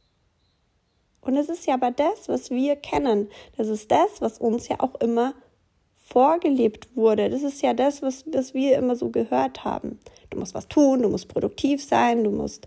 Und 1.22 1.38
es 1.38 1.48
ist 1.48 1.66
ja 1.66 1.72
aber 1.72 1.92
das, 1.92 2.28
was 2.28 2.50
wir 2.50 2.76
kennen. 2.76 3.30
Das 3.56 3.68
ist 3.68 3.90
das, 3.90 4.20
was 4.20 4.36
uns 4.36 4.68
ja 4.68 4.80
auch 4.80 4.96
immer 4.96 5.32
vorgelebt 6.04 6.94
wurde. 6.94 7.30
Das 7.30 7.42
ist 7.42 7.62
ja 7.62 7.72
das, 7.72 8.02
was, 8.02 8.26
was 8.34 8.52
wir 8.52 8.76
immer 8.76 8.96
so 8.96 9.08
gehört 9.08 9.64
haben. 9.64 9.98
Du 10.28 10.38
musst 10.38 10.52
was 10.52 10.68
tun, 10.68 11.00
du 11.00 11.08
musst 11.08 11.28
produktiv 11.28 11.82
sein, 11.82 12.22
du 12.22 12.32
musst, 12.32 12.66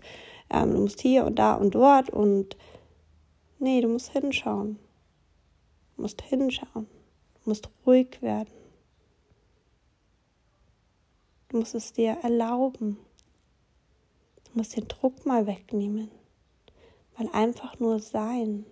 ähm, 0.52 0.72
du 0.72 0.80
musst 0.80 1.00
hier 1.00 1.26
und 1.26 1.38
da 1.38 1.54
und 1.54 1.76
dort 1.76 2.10
und 2.10 2.56
nee, 3.60 3.80
du 3.80 3.88
musst 3.88 4.10
hinschauen. 4.10 4.78
Du 5.96 6.02
musst 6.02 6.22
hinschauen. 6.22 6.86
Du 7.42 7.50
musst 7.50 7.68
ruhig 7.86 8.20
werden. 8.20 8.52
Du 11.48 11.58
musst 11.58 11.74
es 11.74 11.92
dir 11.92 12.18
erlauben. 12.22 12.98
Du 14.44 14.50
musst 14.54 14.76
den 14.76 14.88
Druck 14.88 15.26
mal 15.26 15.46
wegnehmen. 15.46 16.10
Weil 17.16 17.28
einfach 17.32 17.78
nur 17.78 18.00
sein. 18.00 18.66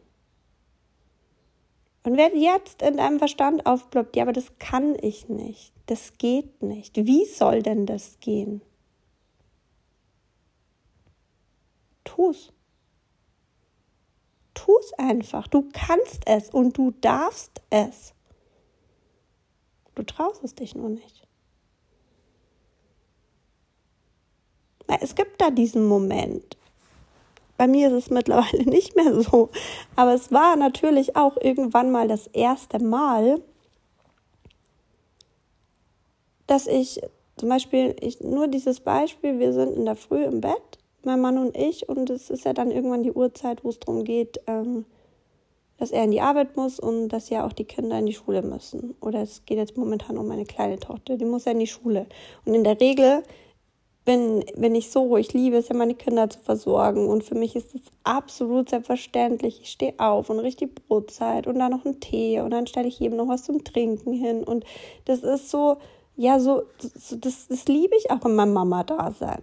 Und 2.05 2.17
wer 2.17 2.35
jetzt 2.35 2.83
in 2.83 2.97
deinem 2.97 3.19
Verstand 3.19 3.67
aufploppt, 3.67 4.17
ja, 4.17 4.23
aber 4.23 4.33
das 4.33 4.59
kann 4.59 4.97
ich 5.03 5.29
nicht. 5.29 5.73
Das 5.87 6.17
geht 6.17 6.63
nicht. 6.63 6.97
Wie 6.97 7.27
soll 7.27 7.63
denn 7.63 7.85
das 7.85 8.19
gehen? 8.21 8.63
Tu's. 12.05 12.53
Tu's 14.59 14.93
einfach. 14.95 15.47
Du 15.47 15.69
kannst 15.73 16.23
es 16.27 16.51
und 16.51 16.77
du 16.77 16.91
darfst 17.01 17.63
es. 17.71 18.13
Du 19.95 20.03
traust 20.03 20.43
es 20.43 20.55
dich 20.55 20.75
nur 20.75 20.89
nicht. 20.89 21.27
es 25.01 25.15
gibt 25.15 25.41
da 25.41 25.51
diesen 25.51 25.87
Moment. 25.87 26.57
Bei 27.57 27.69
mir 27.69 27.89
ist 27.89 28.05
es 28.05 28.11
mittlerweile 28.11 28.65
nicht 28.65 28.97
mehr 28.97 29.21
so. 29.21 29.51
Aber 29.97 30.15
es 30.15 30.33
war 30.33 30.57
natürlich 30.57 31.15
auch 31.15 31.37
irgendwann 31.37 31.91
mal 31.91 32.09
das 32.09 32.27
erste 32.29 32.83
Mal, 32.83 33.43
dass 36.47 36.67
ich 36.67 37.01
zum 37.37 37.49
Beispiel, 37.51 37.95
ich, 38.01 38.21
nur 38.21 38.49
dieses 38.49 38.81
Beispiel, 38.81 39.39
wir 39.39 39.53
sind 39.53 39.77
in 39.77 39.85
der 39.85 39.95
Früh 39.95 40.25
im 40.25 40.41
Bett, 40.41 40.79
mein 41.05 41.21
Mann 41.21 41.39
und 41.39 41.57
ich, 41.57 41.89
und 41.89 42.11
es 42.11 42.31
ist 42.31 42.45
ja 42.45 42.53
dann 42.53 42.71
irgendwann 42.71 43.03
die 43.03 43.13
Uhrzeit, 43.13 43.65
wo 43.65 43.71
es 43.71 43.81
darum 43.81 44.05
geht, 44.05 44.41
ähm, 44.47 44.85
dass 45.79 45.93
er 45.93 46.05
in 46.05 46.11
die 46.11 46.21
Arbeit 46.21 46.57
muss 46.57 46.81
und 46.81 47.09
dass 47.09 47.31
ja 47.31 47.47
auch 47.47 47.53
die 47.53 47.65
Kinder 47.65 47.99
in 47.99 48.07
die 48.07 48.15
Schule 48.15 48.43
müssen. 48.43 48.97
Oder 49.01 49.23
es 49.23 49.45
geht 49.47 49.59
jetzt 49.59 49.77
momentan 49.77 50.19
um 50.19 50.27
meine 50.27 50.45
kleine 50.45 50.79
Tochter, 50.79 51.17
die 51.17 51.25
muss 51.25 51.45
ja 51.45 51.53
in 51.53 51.61
die 51.61 51.67
Schule. 51.67 52.07
Und 52.45 52.55
in 52.55 52.65
der 52.65 52.81
Regel 52.81 53.23
bin, 54.05 54.43
bin 54.57 54.75
ich 54.75 54.91
so, 54.91 55.17
ich 55.19 55.35
liebe 55.35 55.57
es 55.57 55.69
ja, 55.69 55.77
meine 55.77 55.95
Kinder 55.95 56.29
zu 56.31 56.41
versorgen. 56.41 57.07
Und 57.07 57.23
für 57.25 57.35
mich 57.35 57.55
ist 57.55 57.75
es 57.75 57.83
absolut 58.05 58.71
selbstverständlich. 58.71 59.61
Ich 59.63 59.71
stehe 59.71 59.95
auf 59.99 60.31
und 60.31 60.41
richte 60.41 60.67
die 60.67 60.73
Brotzeit 60.89 61.47
und 61.47 61.59
dann 61.59 61.71
noch 61.71 61.85
einen 61.85 62.01
Tee 62.01 62.41
und 62.41 62.51
dann 62.51 62.67
stelle 62.67 62.89
ich 62.89 62.99
jedem 62.99 63.19
noch 63.19 63.29
was 63.29 63.45
zum 63.45 63.63
Trinken 63.65 64.13
hin. 64.13 64.45
Und 64.45 64.65
das 65.05 65.21
ist 65.21 65.51
so, 65.51 65.77
ja, 66.17 66.41
so, 66.41 66.63
das, 67.21 67.47
das 67.49 67.69
liebe 67.69 67.95
ich 67.97 68.11
auch 68.11 68.25
in 68.25 68.35
meinem 68.35 68.55
Mama-Dasein. 68.55 69.43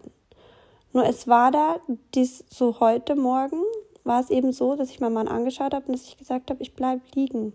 Nur 0.95 1.05
es 1.05 1.27
war 1.27 1.51
da, 1.51 1.81
dies, 2.13 2.45
so 2.49 2.79
heute 2.79 3.17
Morgen 3.17 3.61
war 4.05 4.21
es 4.21 4.29
eben 4.29 4.53
so, 4.53 4.77
dass 4.77 4.91
ich 4.91 5.01
meinen 5.01 5.15
Mann 5.15 5.27
angeschaut 5.27 5.73
habe 5.73 5.87
und 5.87 5.91
dass 5.91 6.07
ich 6.07 6.15
gesagt 6.15 6.49
habe, 6.49 6.63
ich 6.63 6.73
bleibe 6.73 7.01
liegen. 7.15 7.51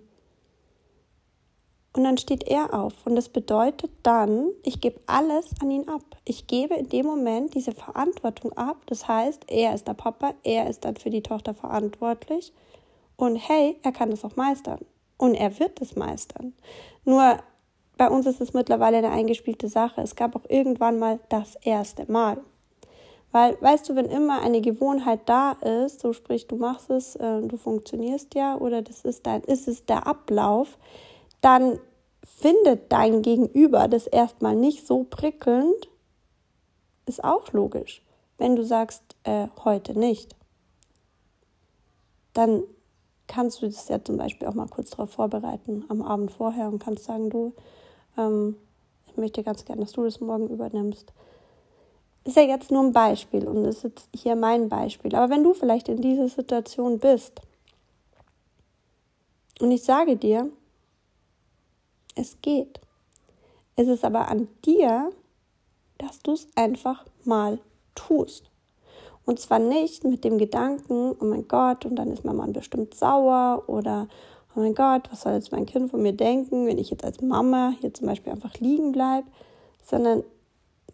Und 1.94 2.04
dann 2.04 2.18
steht 2.18 2.46
er 2.46 2.74
auf. 2.74 2.92
Und 3.06 3.16
das 3.16 3.30
bedeutet 3.30 3.92
dann, 4.02 4.50
ich 4.62 4.82
gebe 4.82 5.00
alles 5.06 5.54
an 5.62 5.70
ihn 5.70 5.88
ab. 5.88 6.02
Ich 6.26 6.48
gebe 6.48 6.74
in 6.74 6.90
dem 6.90 7.06
Moment 7.06 7.54
diese 7.54 7.72
Verantwortung 7.72 8.52
ab. 8.58 8.76
Das 8.84 9.08
heißt, 9.08 9.44
er 9.50 9.74
ist 9.74 9.88
der 9.88 9.94
Papa, 9.94 10.34
er 10.42 10.68
ist 10.68 10.84
dann 10.84 10.96
für 10.96 11.08
die 11.08 11.22
Tochter 11.22 11.54
verantwortlich. 11.54 12.52
Und 13.16 13.36
hey, 13.36 13.78
er 13.82 13.92
kann 13.92 14.10
das 14.10 14.22
auch 14.22 14.36
meistern. 14.36 14.80
Und 15.16 15.34
er 15.34 15.58
wird 15.58 15.80
es 15.80 15.96
meistern. 15.96 16.52
Nur 17.06 17.38
bei 17.96 18.10
uns 18.10 18.26
ist 18.26 18.42
es 18.42 18.52
mittlerweile 18.52 18.98
eine 18.98 19.12
eingespielte 19.12 19.68
Sache. 19.68 20.02
Es 20.02 20.14
gab 20.14 20.36
auch 20.36 20.44
irgendwann 20.50 20.98
mal 20.98 21.20
das 21.30 21.56
erste 21.62 22.04
Mal. 22.12 22.36
Weil, 23.32 23.56
weißt 23.60 23.88
du, 23.88 23.94
wenn 23.94 24.06
immer 24.06 24.42
eine 24.42 24.60
Gewohnheit 24.60 25.20
da 25.26 25.52
ist, 25.52 26.00
so 26.00 26.12
sprich, 26.12 26.48
du 26.48 26.56
machst 26.56 26.90
es, 26.90 27.14
äh, 27.16 27.42
du 27.42 27.56
funktionierst 27.56 28.34
ja, 28.34 28.56
oder 28.56 28.82
das 28.82 29.04
ist 29.04 29.26
dein, 29.26 29.42
ist 29.42 29.68
es 29.68 29.86
der 29.86 30.06
Ablauf, 30.06 30.78
dann 31.40 31.78
findet 32.24 32.90
dein 32.90 33.22
Gegenüber 33.22 33.86
das 33.86 34.06
erstmal 34.06 34.56
nicht 34.56 34.86
so 34.86 35.04
prickelnd, 35.04 35.88
ist 37.06 37.22
auch 37.22 37.52
logisch. 37.52 38.02
Wenn 38.36 38.56
du 38.56 38.64
sagst, 38.64 39.02
äh, 39.24 39.46
heute 39.64 39.98
nicht, 39.98 40.34
dann 42.32 42.62
kannst 43.26 43.62
du 43.62 43.66
das 43.66 43.88
ja 43.88 44.02
zum 44.02 44.16
Beispiel 44.16 44.48
auch 44.48 44.54
mal 44.54 44.66
kurz 44.66 44.90
darauf 44.90 45.10
vorbereiten, 45.10 45.84
am 45.88 46.02
Abend 46.02 46.32
vorher 46.32 46.68
und 46.68 46.82
kannst 46.82 47.04
sagen, 47.04 47.30
du, 47.30 47.52
ähm, 48.18 48.56
ich 49.06 49.16
möchte 49.16 49.44
ganz 49.44 49.64
gerne, 49.64 49.82
dass 49.82 49.92
du 49.92 50.02
das 50.02 50.20
morgen 50.20 50.48
übernimmst. 50.48 51.12
Ist 52.24 52.36
ja 52.36 52.42
jetzt 52.42 52.70
nur 52.70 52.82
ein 52.82 52.92
Beispiel 52.92 53.46
und 53.48 53.64
ist 53.64 53.82
jetzt 53.82 54.08
hier 54.14 54.36
mein 54.36 54.68
Beispiel. 54.68 55.14
Aber 55.14 55.30
wenn 55.30 55.42
du 55.42 55.54
vielleicht 55.54 55.88
in 55.88 56.00
dieser 56.00 56.28
Situation 56.28 56.98
bist 56.98 57.40
und 59.60 59.70
ich 59.70 59.82
sage 59.82 60.16
dir, 60.16 60.50
es 62.14 62.36
geht. 62.42 62.80
Es 63.76 63.88
ist 63.88 64.04
aber 64.04 64.28
an 64.28 64.48
dir, 64.64 65.10
dass 65.98 66.20
du 66.20 66.32
es 66.32 66.48
einfach 66.54 67.04
mal 67.24 67.58
tust. 67.94 68.50
Und 69.24 69.38
zwar 69.38 69.58
nicht 69.58 70.04
mit 70.04 70.24
dem 70.24 70.38
Gedanken, 70.38 71.14
oh 71.18 71.24
mein 71.24 71.46
Gott, 71.46 71.84
und 71.84 71.96
dann 71.96 72.10
ist 72.10 72.24
mein 72.24 72.36
Mann 72.36 72.52
bestimmt 72.52 72.94
sauer 72.94 73.62
oder 73.68 74.08
oh 74.54 74.60
mein 74.60 74.74
Gott, 74.74 75.10
was 75.10 75.22
soll 75.22 75.34
jetzt 75.34 75.52
mein 75.52 75.66
Kind 75.66 75.90
von 75.90 76.02
mir 76.02 76.12
denken, 76.12 76.66
wenn 76.66 76.78
ich 76.78 76.90
jetzt 76.90 77.04
als 77.04 77.20
Mama 77.20 77.74
hier 77.80 77.94
zum 77.94 78.06
Beispiel 78.06 78.32
einfach 78.32 78.54
liegen 78.58 78.92
bleibe, 78.92 79.26
sondern 79.84 80.24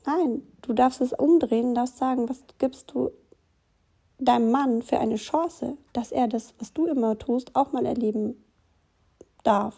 nein, 0.06 0.42
du 0.62 0.72
darfst 0.72 1.00
es 1.00 1.12
umdrehen, 1.12 1.74
darfst 1.74 1.98
sagen, 1.98 2.28
was 2.28 2.44
gibst 2.58 2.92
du 2.92 3.10
deinem 4.18 4.50
Mann 4.50 4.82
für 4.82 4.98
eine 4.98 5.16
Chance, 5.16 5.76
dass 5.92 6.12
er 6.12 6.28
das, 6.28 6.54
was 6.58 6.72
du 6.72 6.86
immer 6.86 7.18
tust, 7.18 7.54
auch 7.54 7.72
mal 7.72 7.84
erleben 7.84 8.42
darf. 9.42 9.76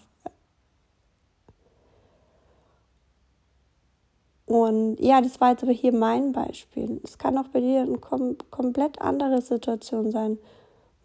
Und 4.47 4.99
ja, 4.99 5.21
das 5.21 5.41
war 5.41 5.51
jetzt 5.51 5.63
aber 5.63 5.73
hier 5.73 5.93
mein 5.93 6.33
Beispiel. 6.33 7.01
Es 7.05 7.19
kann 7.19 7.37
auch 7.37 7.49
bei 7.49 7.61
dir 7.61 7.83
eine 7.83 7.99
kom 7.99 8.37
komplett 8.51 8.99
andere 9.01 9.43
Situation 9.43 10.11
sein, 10.11 10.39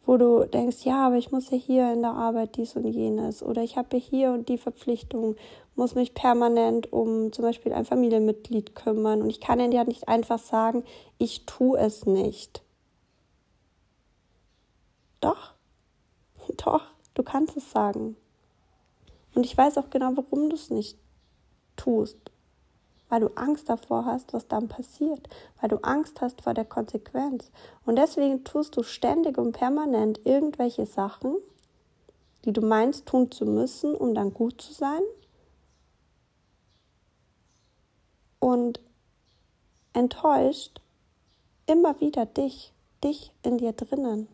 wo 0.06 0.18
du 0.18 0.46
denkst, 0.46 0.84
ja, 0.84 1.08
aber 1.08 1.16
ich 1.16 1.32
muss 1.32 1.50
ja 1.50 1.58
hier 1.58 1.94
in 1.94 2.02
der 2.02 2.12
Arbeit 2.12 2.58
dies 2.58 2.76
und 2.76 2.86
jenes 2.86 3.42
oder 3.42 3.64
ich 3.64 3.78
habe 3.78 3.98
hier 3.98 4.32
und 4.32 4.50
die 4.50 4.58
Verpflichtung, 4.58 5.36
muss 5.76 5.96
mich 5.96 6.14
permanent 6.14 6.92
um 6.94 7.32
zum 7.32 7.44
Beispiel 7.44 7.74
ein 7.74 7.86
Familienmitglied 7.86 8.76
kümmern 8.76 9.22
und 9.22 9.30
ich 9.30 9.40
kann 9.40 9.60
ja 9.72 9.84
nicht 9.84 10.08
einfach 10.08 10.40
sagen, 10.40 10.84
ich 11.18 11.46
tue 11.46 11.80
es 11.80 12.06
nicht. 12.06 12.62
Doch, 15.20 15.54
doch, 16.64 16.84
du 17.14 17.24
kannst 17.24 17.58
es 17.58 17.72
sagen. 17.72 18.16
Und 19.36 19.46
ich 19.46 19.58
weiß 19.58 19.78
auch 19.78 19.90
genau, 19.90 20.12
warum 20.16 20.50
du 20.50 20.56
es 20.56 20.70
nicht 20.70 20.98
tust. 21.76 22.33
Weil 23.14 23.20
du 23.20 23.32
Angst 23.36 23.70
davor 23.70 24.06
hast, 24.06 24.34
was 24.34 24.48
dann 24.48 24.70
passiert. 24.70 25.30
Weil 25.62 25.70
du 25.70 25.78
Angst 25.84 26.20
hast 26.20 26.42
vor 26.42 26.56
der 26.56 26.66
Konsequenz. 26.66 27.52
Und 27.86 27.98
deswegen 27.98 28.44
tust 28.44 28.76
du 28.76 28.82
ständig 28.82 29.38
und 29.38 29.52
permanent 29.52 30.22
irgendwelche 30.24 30.88
Sachen, 30.88 31.36
die 32.44 32.52
du 32.52 32.62
meinst 32.62 33.06
tun 33.06 33.30
zu 33.30 33.46
müssen, 33.46 33.94
um 33.94 34.16
dann 34.16 34.34
gut 34.34 34.60
zu 34.60 34.74
sein. 34.74 35.04
Und 38.40 38.80
enttäuscht 39.94 40.82
immer 41.68 42.02
wieder 42.02 42.26
dich, 42.26 42.74
dich 43.04 43.32
in 43.44 43.60
dir 43.60 43.74
drinnen. 43.74 44.28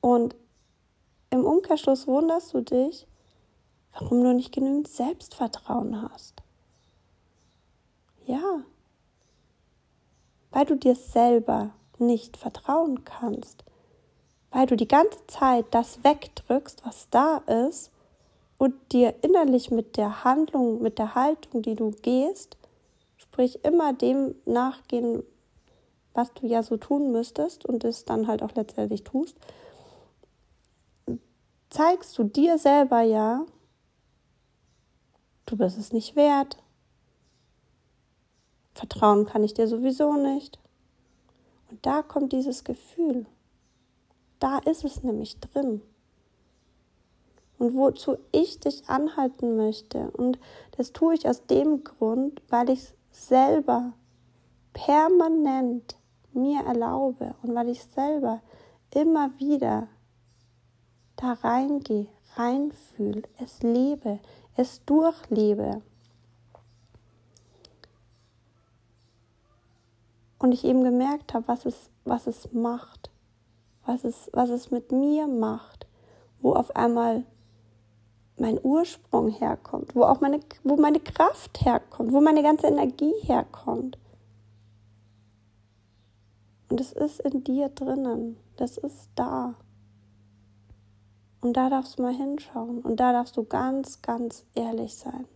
Und 0.00 0.34
im 1.28 1.44
Umkehrschluss 1.44 2.06
wunderst 2.06 2.54
du 2.54 2.62
dich, 2.62 3.06
warum 3.98 4.22
du 4.22 4.32
nicht 4.32 4.52
genügend 4.52 4.88
Selbstvertrauen 4.88 6.10
hast. 6.10 6.42
Ja, 8.26 8.62
weil 10.50 10.64
du 10.66 10.76
dir 10.76 10.94
selber 10.94 11.70
nicht 11.98 12.36
vertrauen 12.36 13.04
kannst, 13.04 13.64
weil 14.50 14.66
du 14.66 14.76
die 14.76 14.88
ganze 14.88 15.26
Zeit 15.26 15.66
das 15.72 16.04
wegdrückst, 16.04 16.84
was 16.84 17.08
da 17.10 17.38
ist, 17.68 17.90
und 18.58 18.74
dir 18.92 19.14
innerlich 19.22 19.70
mit 19.70 19.96
der 19.96 20.24
Handlung, 20.24 20.82
mit 20.82 20.98
der 20.98 21.14
Haltung, 21.14 21.62
die 21.62 21.76
du 21.76 21.92
gehst, 22.02 22.56
sprich 23.16 23.64
immer 23.64 23.92
dem 23.92 24.34
nachgehen, 24.46 25.22
was 26.12 26.32
du 26.34 26.46
ja 26.46 26.64
so 26.64 26.76
tun 26.76 27.12
müsstest 27.12 27.64
und 27.64 27.84
es 27.84 28.04
dann 28.04 28.26
halt 28.26 28.42
auch 28.42 28.52
letztendlich 28.56 29.04
tust, 29.04 29.36
zeigst 31.70 32.18
du 32.18 32.24
dir 32.24 32.58
selber 32.58 33.02
ja, 33.02 33.46
du 35.48 35.56
bist 35.56 35.78
es 35.78 35.92
nicht 35.92 36.14
wert. 36.14 36.58
Vertrauen 38.74 39.26
kann 39.26 39.42
ich 39.42 39.54
dir 39.54 39.66
sowieso 39.66 40.12
nicht. 40.14 40.58
Und 41.70 41.84
da 41.84 42.02
kommt 42.02 42.32
dieses 42.32 42.64
Gefühl. 42.64 43.26
Da 44.38 44.58
ist 44.58 44.84
es 44.84 45.02
nämlich 45.02 45.40
drin. 45.40 45.82
Und 47.58 47.74
wozu 47.74 48.18
ich 48.30 48.60
dich 48.60 48.88
anhalten 48.88 49.56
möchte. 49.56 50.10
Und 50.12 50.38
das 50.76 50.92
tue 50.92 51.14
ich 51.14 51.28
aus 51.28 51.44
dem 51.46 51.82
Grund, 51.82 52.40
weil 52.48 52.70
ich 52.70 52.80
es 52.80 53.28
selber 53.28 53.94
permanent 54.72 55.96
mir 56.32 56.60
erlaube 56.64 57.34
und 57.42 57.54
weil 57.54 57.70
ich 57.70 57.82
selber 57.82 58.42
immer 58.94 59.30
wieder 59.38 59.88
da 61.16 61.32
reingehe, 61.32 62.06
reinfühle, 62.36 63.22
es 63.42 63.60
lebe, 63.62 64.20
es 64.58 64.84
durchlebe. 64.84 65.82
Und 70.38 70.52
ich 70.52 70.64
eben 70.64 70.84
gemerkt 70.84 71.32
habe, 71.34 71.48
was 71.48 71.64
es, 71.64 71.90
was 72.04 72.26
es 72.26 72.52
macht, 72.52 73.10
was 73.86 74.04
es, 74.04 74.30
was 74.32 74.50
es 74.50 74.70
mit 74.70 74.92
mir 74.92 75.26
macht, 75.26 75.86
wo 76.40 76.54
auf 76.54 76.76
einmal 76.76 77.24
mein 78.36 78.60
Ursprung 78.62 79.28
herkommt, 79.28 79.94
wo 79.96 80.04
auch 80.04 80.20
meine, 80.20 80.40
wo 80.62 80.76
meine 80.76 81.00
Kraft 81.00 81.64
herkommt, 81.64 82.12
wo 82.12 82.20
meine 82.20 82.42
ganze 82.42 82.68
Energie 82.68 83.14
herkommt. 83.22 83.98
Und 86.68 86.80
es 86.80 86.92
ist 86.92 87.20
in 87.20 87.42
dir 87.42 87.68
drinnen, 87.70 88.36
das 88.56 88.76
ist 88.76 89.08
da. 89.14 89.54
Und 91.40 91.56
da 91.56 91.70
darfst 91.70 91.98
du 91.98 92.02
mal 92.02 92.14
hinschauen 92.14 92.80
und 92.80 92.98
da 92.98 93.12
darfst 93.12 93.36
du 93.36 93.44
ganz, 93.44 94.02
ganz 94.02 94.44
ehrlich 94.54 94.96
sein. 94.96 95.26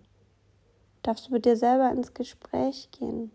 Darfst 1.03 1.29
du 1.29 1.33
mit 1.33 1.45
dir 1.45 1.57
selber 1.57 1.91
ins 1.91 2.15
Gespräch 2.15 2.91
gehen. 2.93 3.31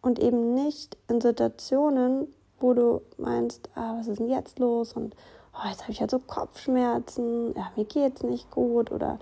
Und 0.00 0.18
eben 0.18 0.54
nicht 0.54 0.96
in 1.08 1.20
Situationen, 1.20 2.32
wo 2.60 2.74
du 2.74 3.02
meinst, 3.18 3.68
ah, 3.74 3.96
was 3.98 4.08
ist 4.08 4.18
denn 4.20 4.28
jetzt 4.28 4.58
los? 4.58 4.92
Und 4.92 5.14
oh, 5.54 5.68
jetzt 5.68 5.82
habe 5.82 5.92
ich 5.92 6.00
halt 6.00 6.10
so 6.10 6.18
Kopfschmerzen, 6.18 7.54
ja, 7.56 7.70
mir 7.76 7.84
geht's 7.84 8.22
nicht 8.22 8.50
gut 8.50 8.90
oder 8.90 9.18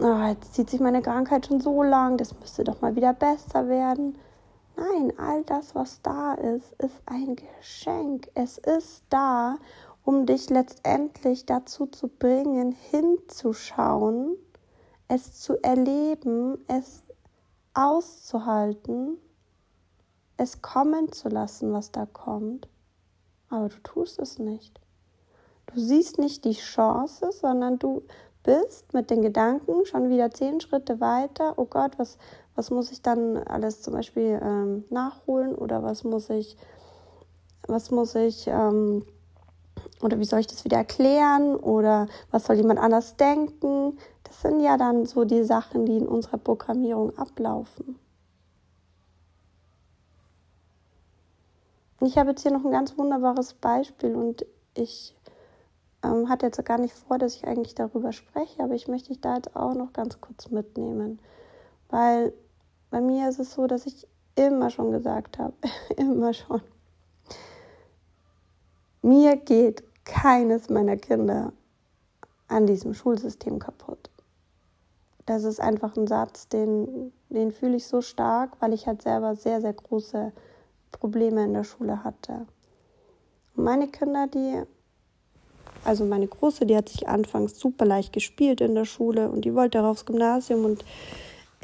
oh, 0.00 0.26
jetzt 0.28 0.54
zieht 0.54 0.70
sich 0.70 0.80
meine 0.80 1.02
Krankheit 1.02 1.46
schon 1.46 1.60
so 1.60 1.82
lang, 1.82 2.16
das 2.16 2.38
müsste 2.38 2.64
doch 2.64 2.80
mal 2.80 2.96
wieder 2.96 3.12
besser 3.12 3.68
werden. 3.68 4.16
Nein, 4.76 5.12
all 5.18 5.42
das, 5.44 5.74
was 5.74 6.00
da 6.02 6.34
ist, 6.34 6.72
ist 6.78 7.02
ein 7.06 7.36
Geschenk. 7.36 8.28
Es 8.34 8.58
ist 8.58 9.04
da 9.10 9.58
um 10.04 10.26
dich 10.26 10.50
letztendlich 10.50 11.46
dazu 11.46 11.86
zu 11.86 12.08
bringen, 12.08 12.72
hinzuschauen, 12.72 14.36
es 15.08 15.40
zu 15.40 15.62
erleben, 15.62 16.58
es 16.68 17.02
auszuhalten, 17.74 19.18
es 20.36 20.62
kommen 20.62 21.12
zu 21.12 21.28
lassen, 21.28 21.72
was 21.72 21.92
da 21.92 22.06
kommt. 22.06 22.68
Aber 23.48 23.68
du 23.68 23.76
tust 23.82 24.18
es 24.18 24.38
nicht. 24.38 24.80
Du 25.66 25.78
siehst 25.78 26.18
nicht 26.18 26.44
die 26.44 26.54
Chance, 26.54 27.30
sondern 27.32 27.78
du 27.78 28.02
bist 28.42 28.92
mit 28.92 29.10
den 29.10 29.22
Gedanken 29.22 29.86
schon 29.86 30.08
wieder 30.08 30.30
zehn 30.30 30.60
Schritte 30.60 31.00
weiter. 31.00 31.54
Oh 31.56 31.66
Gott, 31.66 31.98
was, 31.98 32.18
was 32.54 32.70
muss 32.70 32.90
ich 32.90 33.02
dann 33.02 33.36
alles 33.36 33.82
zum 33.82 33.94
Beispiel 33.94 34.40
ähm, 34.42 34.84
nachholen 34.90 35.54
oder 35.54 35.82
was 35.82 36.02
muss 36.02 36.28
ich, 36.30 36.56
was 37.68 37.90
muss 37.90 38.14
ich 38.14 38.48
ähm, 38.48 39.04
oder 40.02 40.18
wie 40.18 40.24
soll 40.24 40.40
ich 40.40 40.46
das 40.46 40.64
wieder 40.64 40.76
erklären? 40.76 41.56
Oder 41.56 42.08
was 42.30 42.44
soll 42.44 42.56
jemand 42.56 42.80
anders 42.80 43.16
denken? 43.16 43.98
Das 44.24 44.42
sind 44.42 44.60
ja 44.60 44.76
dann 44.76 45.06
so 45.06 45.24
die 45.24 45.44
Sachen, 45.44 45.86
die 45.86 45.96
in 45.96 46.08
unserer 46.08 46.38
Programmierung 46.38 47.16
ablaufen. 47.16 47.98
Ich 52.00 52.18
habe 52.18 52.30
jetzt 52.30 52.42
hier 52.42 52.50
noch 52.50 52.64
ein 52.64 52.72
ganz 52.72 52.98
wunderbares 52.98 53.54
Beispiel 53.54 54.16
und 54.16 54.44
ich 54.74 55.14
ähm, 56.02 56.28
hatte 56.28 56.46
jetzt 56.46 56.64
gar 56.64 56.78
nicht 56.78 56.94
vor, 56.94 57.18
dass 57.18 57.36
ich 57.36 57.46
eigentlich 57.46 57.76
darüber 57.76 58.12
spreche, 58.12 58.60
aber 58.60 58.74
ich 58.74 58.88
möchte 58.88 59.10
dich 59.10 59.20
da 59.20 59.36
jetzt 59.36 59.54
auch 59.54 59.74
noch 59.74 59.92
ganz 59.92 60.20
kurz 60.20 60.50
mitnehmen. 60.50 61.20
Weil 61.90 62.32
bei 62.90 63.00
mir 63.00 63.28
ist 63.28 63.38
es 63.38 63.52
so, 63.52 63.68
dass 63.68 63.86
ich 63.86 64.08
immer 64.34 64.70
schon 64.70 64.90
gesagt 64.90 65.38
habe, 65.38 65.54
immer 65.96 66.34
schon, 66.34 66.60
mir 69.02 69.36
geht 69.36 69.84
keines 70.04 70.68
meiner 70.68 70.96
Kinder 70.96 71.52
an 72.48 72.66
diesem 72.66 72.94
Schulsystem 72.94 73.58
kaputt. 73.58 74.10
Das 75.26 75.44
ist 75.44 75.60
einfach 75.60 75.96
ein 75.96 76.06
Satz, 76.06 76.48
den, 76.48 77.12
den 77.28 77.52
fühle 77.52 77.76
ich 77.76 77.86
so 77.86 78.02
stark, 78.02 78.60
weil 78.60 78.72
ich 78.72 78.86
halt 78.86 79.02
selber 79.02 79.36
sehr, 79.36 79.60
sehr 79.60 79.72
große 79.72 80.32
Probleme 80.90 81.44
in 81.44 81.54
der 81.54 81.64
Schule 81.64 82.02
hatte. 82.04 82.46
Und 83.56 83.64
meine 83.64 83.88
Kinder, 83.88 84.26
die, 84.26 84.62
also 85.84 86.04
meine 86.04 86.26
Große, 86.26 86.66
die 86.66 86.76
hat 86.76 86.88
sich 86.88 87.08
anfangs 87.08 87.58
super 87.58 87.84
leicht 87.84 88.12
gespielt 88.12 88.60
in 88.60 88.74
der 88.74 88.84
Schule 88.84 89.30
und 89.30 89.44
die 89.44 89.54
wollte 89.54 89.80
auch 89.80 89.90
aufs 89.90 90.06
Gymnasium 90.06 90.64
und 90.64 90.84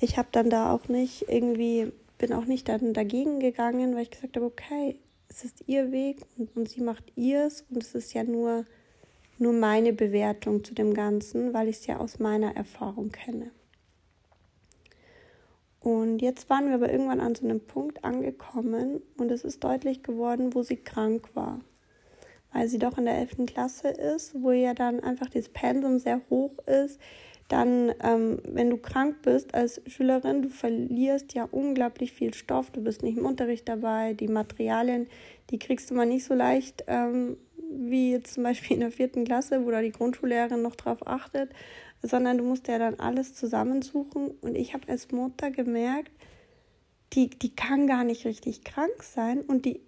ich 0.00 0.16
habe 0.16 0.28
dann 0.30 0.50
da 0.50 0.72
auch 0.72 0.88
nicht 0.88 1.28
irgendwie, 1.28 1.92
bin 2.18 2.32
auch 2.32 2.44
nicht 2.44 2.68
dann 2.68 2.94
dagegen 2.94 3.40
gegangen, 3.40 3.94
weil 3.94 4.02
ich 4.02 4.10
gesagt 4.10 4.36
habe, 4.36 4.46
okay, 4.46 5.00
es 5.28 5.44
ist 5.44 5.64
ihr 5.66 5.92
Weg 5.92 6.22
und, 6.36 6.56
und 6.56 6.68
sie 6.68 6.80
macht 6.80 7.12
ihrs 7.16 7.64
und 7.70 7.82
es 7.82 7.94
ist 7.94 8.14
ja 8.14 8.24
nur, 8.24 8.64
nur 9.38 9.52
meine 9.52 9.92
Bewertung 9.92 10.64
zu 10.64 10.74
dem 10.74 10.94
Ganzen, 10.94 11.52
weil 11.52 11.68
ich 11.68 11.76
es 11.76 11.86
ja 11.86 11.98
aus 11.98 12.18
meiner 12.18 12.56
Erfahrung 12.56 13.10
kenne. 13.10 13.50
Und 15.80 16.18
jetzt 16.20 16.50
waren 16.50 16.68
wir 16.68 16.74
aber 16.74 16.90
irgendwann 16.90 17.20
an 17.20 17.34
so 17.34 17.44
einem 17.44 17.60
Punkt 17.60 18.04
angekommen 18.04 19.00
und 19.16 19.30
es 19.30 19.44
ist 19.44 19.62
deutlich 19.62 20.02
geworden, 20.02 20.54
wo 20.54 20.62
sie 20.62 20.76
krank 20.76 21.30
war. 21.34 21.60
Weil 22.52 22.68
sie 22.68 22.78
doch 22.78 22.98
in 22.98 23.04
der 23.04 23.18
11. 23.18 23.46
Klasse 23.46 23.88
ist, 23.88 24.34
wo 24.42 24.50
ja 24.50 24.74
dann 24.74 25.00
einfach 25.00 25.28
das 25.28 25.48
Pensum 25.48 25.98
sehr 25.98 26.20
hoch 26.30 26.58
ist, 26.66 26.98
dann, 27.48 27.92
ähm, 28.02 28.40
wenn 28.44 28.70
du 28.70 28.76
krank 28.76 29.22
bist 29.22 29.54
als 29.54 29.80
Schülerin, 29.86 30.42
du 30.42 30.48
verlierst 30.48 31.34
ja 31.34 31.44
unglaublich 31.50 32.12
viel 32.12 32.34
Stoff, 32.34 32.70
du 32.70 32.82
bist 32.82 33.02
nicht 33.02 33.16
im 33.16 33.24
Unterricht 33.24 33.68
dabei, 33.68 34.12
die 34.12 34.28
Materialien, 34.28 35.08
die 35.50 35.58
kriegst 35.58 35.90
du 35.90 35.94
mal 35.94 36.06
nicht 36.06 36.24
so 36.24 36.34
leicht 36.34 36.84
ähm, 36.86 37.38
wie 37.70 38.12
jetzt 38.12 38.34
zum 38.34 38.44
Beispiel 38.44 38.74
in 38.74 38.80
der 38.80 38.90
vierten 38.90 39.24
Klasse, 39.24 39.64
wo 39.64 39.70
da 39.70 39.80
die 39.80 39.92
Grundschullehrerin 39.92 40.62
noch 40.62 40.76
drauf 40.76 41.06
achtet, 41.06 41.50
sondern 42.02 42.38
du 42.38 42.44
musst 42.44 42.68
ja 42.68 42.78
dann 42.78 42.98
alles 43.00 43.34
zusammensuchen. 43.34 44.30
Und 44.40 44.56
ich 44.56 44.74
habe 44.74 44.88
als 44.88 45.10
Mutter 45.10 45.50
gemerkt, 45.50 46.12
die, 47.12 47.30
die 47.30 47.54
kann 47.54 47.86
gar 47.86 48.04
nicht 48.04 48.24
richtig 48.24 48.64
krank 48.64 49.02
sein 49.02 49.40
und 49.40 49.64
die 49.64 49.80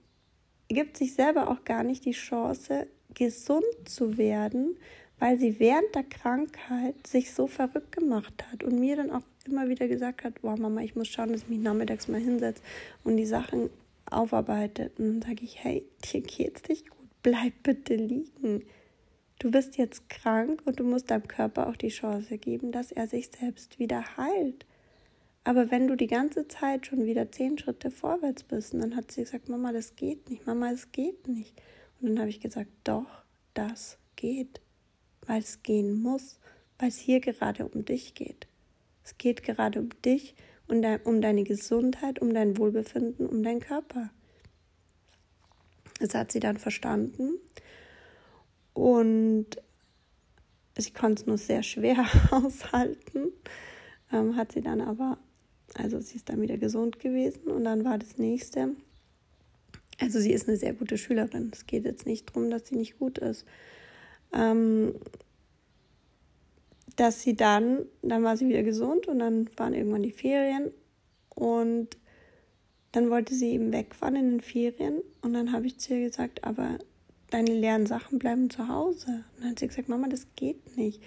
gibt 0.69 0.97
sich 0.97 1.15
selber 1.15 1.51
auch 1.51 1.65
gar 1.65 1.83
nicht 1.83 2.05
die 2.05 2.13
Chance, 2.13 2.87
gesund 3.15 3.65
zu 3.85 4.17
werden, 4.17 4.77
weil 5.21 5.39
sie 5.39 5.61
während 5.61 5.95
der 5.95 6.03
Krankheit 6.03 7.07
sich 7.07 7.33
so 7.33 7.47
verrückt 7.47 7.93
gemacht 7.93 8.45
hat 8.51 8.65
und 8.65 8.81
mir 8.81 8.97
dann 8.97 9.13
auch 9.13 9.23
immer 9.47 9.69
wieder 9.69 9.87
gesagt 9.87 10.25
hat, 10.25 10.41
boah 10.41 10.57
Mama, 10.57 10.81
ich 10.81 10.97
muss 10.97 11.09
schauen, 11.09 11.31
dass 11.31 11.43
ich 11.43 11.49
mich 11.49 11.61
nachmittags 11.61 12.09
mal 12.09 12.21
hinsetze 12.21 12.63
und 13.05 13.17
die 13.17 13.27
Sachen 13.27 13.71
aufarbeitet. 14.11 14.99
Und 14.99 15.07
dann 15.07 15.23
sage 15.23 15.45
ich, 15.45 15.63
hey, 15.63 15.87
dir 16.05 16.23
geht's 16.23 16.69
nicht 16.69 16.91
gut, 16.91 17.09
bleib 17.23 17.53
bitte 17.63 17.95
liegen. 17.95 18.65
Du 19.39 19.51
bist 19.51 19.77
jetzt 19.77 20.09
krank 20.09 20.63
und 20.65 20.81
du 20.81 20.85
musst 20.85 21.11
deinem 21.11 21.29
Körper 21.29 21.69
auch 21.69 21.77
die 21.77 21.89
Chance 21.89 22.39
geben, 22.39 22.73
dass 22.73 22.91
er 22.91 23.07
sich 23.07 23.29
selbst 23.29 23.79
wieder 23.79 24.17
heilt. 24.17 24.67
Aber 25.45 25.71
wenn 25.71 25.87
du 25.87 25.97
die 25.97 26.07
ganze 26.07 26.49
Zeit 26.49 26.87
schon 26.87 27.05
wieder 27.05 27.31
zehn 27.31 27.59
Schritte 27.59 27.91
vorwärts 27.91 28.43
bist, 28.43 28.75
dann 28.75 28.97
hat 28.97 29.13
sie 29.13 29.23
gesagt, 29.23 29.49
Mama, 29.49 29.73
das 29.73 29.97
geht 29.97 30.29
nicht, 30.29 30.47
Mama, 30.47 30.71
es 30.71 30.93
geht 30.93 31.29
nicht. 31.29 31.61
Und 32.01 32.09
dann 32.09 32.21
habe 32.21 32.31
ich 32.31 32.41
gesagt, 32.41 32.71
doch, 32.85 33.25
das 33.55 33.99
geht, 34.17 34.61
weil 35.27 35.41
es 35.41 35.63
gehen 35.63 36.01
muss, 36.03 36.39
weil 36.79 36.89
es 36.89 36.99
hier 36.99 37.21
gerade 37.21 37.67
um 37.67 37.85
dich 37.85 38.15
geht. 38.15 38.47
Es 39.05 39.19
geht 39.19 39.43
gerade 39.43 39.81
um 39.81 39.91
dich 40.05 40.35
und 40.69 40.87
um 41.05 41.21
deine 41.21 41.45
Gesundheit, 41.45 42.21
um 42.21 42.33
dein 42.33 42.57
Wohlbefinden, 42.57 43.27
um 43.27 43.43
deinen 43.43 43.61
Körper. 43.61 44.11
Das 45.99 46.15
hat 46.15 46.33
sie 46.33 46.41
dann 46.41 46.57
verstanden 46.57 47.35
und 48.73 49.47
sie 50.79 50.93
konnte 50.93 51.23
es 51.23 51.27
nur 51.27 51.39
sehr 51.39 51.63
schwer 51.63 52.07
aushalten, 52.31 53.33
ähm, 54.13 54.37
hat 54.37 54.53
sie 54.53 54.63
dann 54.63 54.81
aber, 54.81 55.19
also 55.75 56.01
sie 56.01 56.17
ist 56.17 56.29
dann 56.29 56.41
wieder 56.41 56.57
gesund 56.57 57.01
gewesen 57.01 57.49
und 57.49 57.65
dann 57.65 57.85
war 57.85 57.99
das 57.99 58.17
nächste. 58.17 58.71
Also 60.01 60.19
sie 60.19 60.33
ist 60.33 60.49
eine 60.49 60.57
sehr 60.57 60.73
gute 60.73 60.97
Schülerin. 60.97 61.51
Es 61.53 61.67
geht 61.67 61.85
jetzt 61.85 62.07
nicht 62.07 62.31
darum, 62.31 62.49
dass 62.49 62.69
sie 62.69 62.77
nicht 62.77 62.99
gut 62.99 63.19
ist. 63.19 63.45
Ähm, 64.33 64.95
dass 66.97 67.23
sie 67.23 67.35
dann, 67.35 67.87
dann 68.03 68.23
war 68.23 68.37
sie 68.37 68.49
wieder 68.49 68.63
gesund 68.63 69.07
und 69.09 69.21
dann 69.21 69.49
waren 69.57 69.75
irgendwann 69.75 70.03
die 70.03 70.13
Ferien 70.13 70.71
und 71.35 71.97
dann 72.93 73.09
wollte 73.09 73.35
sie 73.35 73.53
eben 73.53 73.73
wegfahren 73.73 74.17
in 74.17 74.31
den 74.31 74.41
Ferien 74.41 75.01
und 75.23 75.33
dann 75.33 75.53
habe 75.53 75.67
ich 75.67 75.79
zu 75.79 75.95
ihr 75.95 76.07
gesagt, 76.07 76.45
aber 76.45 76.79
deine 77.31 77.53
leeren 77.53 77.87
Sachen 77.87 78.19
bleiben 78.19 78.51
zu 78.51 78.69
Hause. 78.69 79.25
Und 79.37 79.43
dann 79.43 79.51
hat 79.51 79.59
sie 79.61 79.69
gesagt, 79.69 79.89
Mama, 79.89 80.09
das 80.09 80.27
geht 80.37 80.77
nicht. 80.77 81.03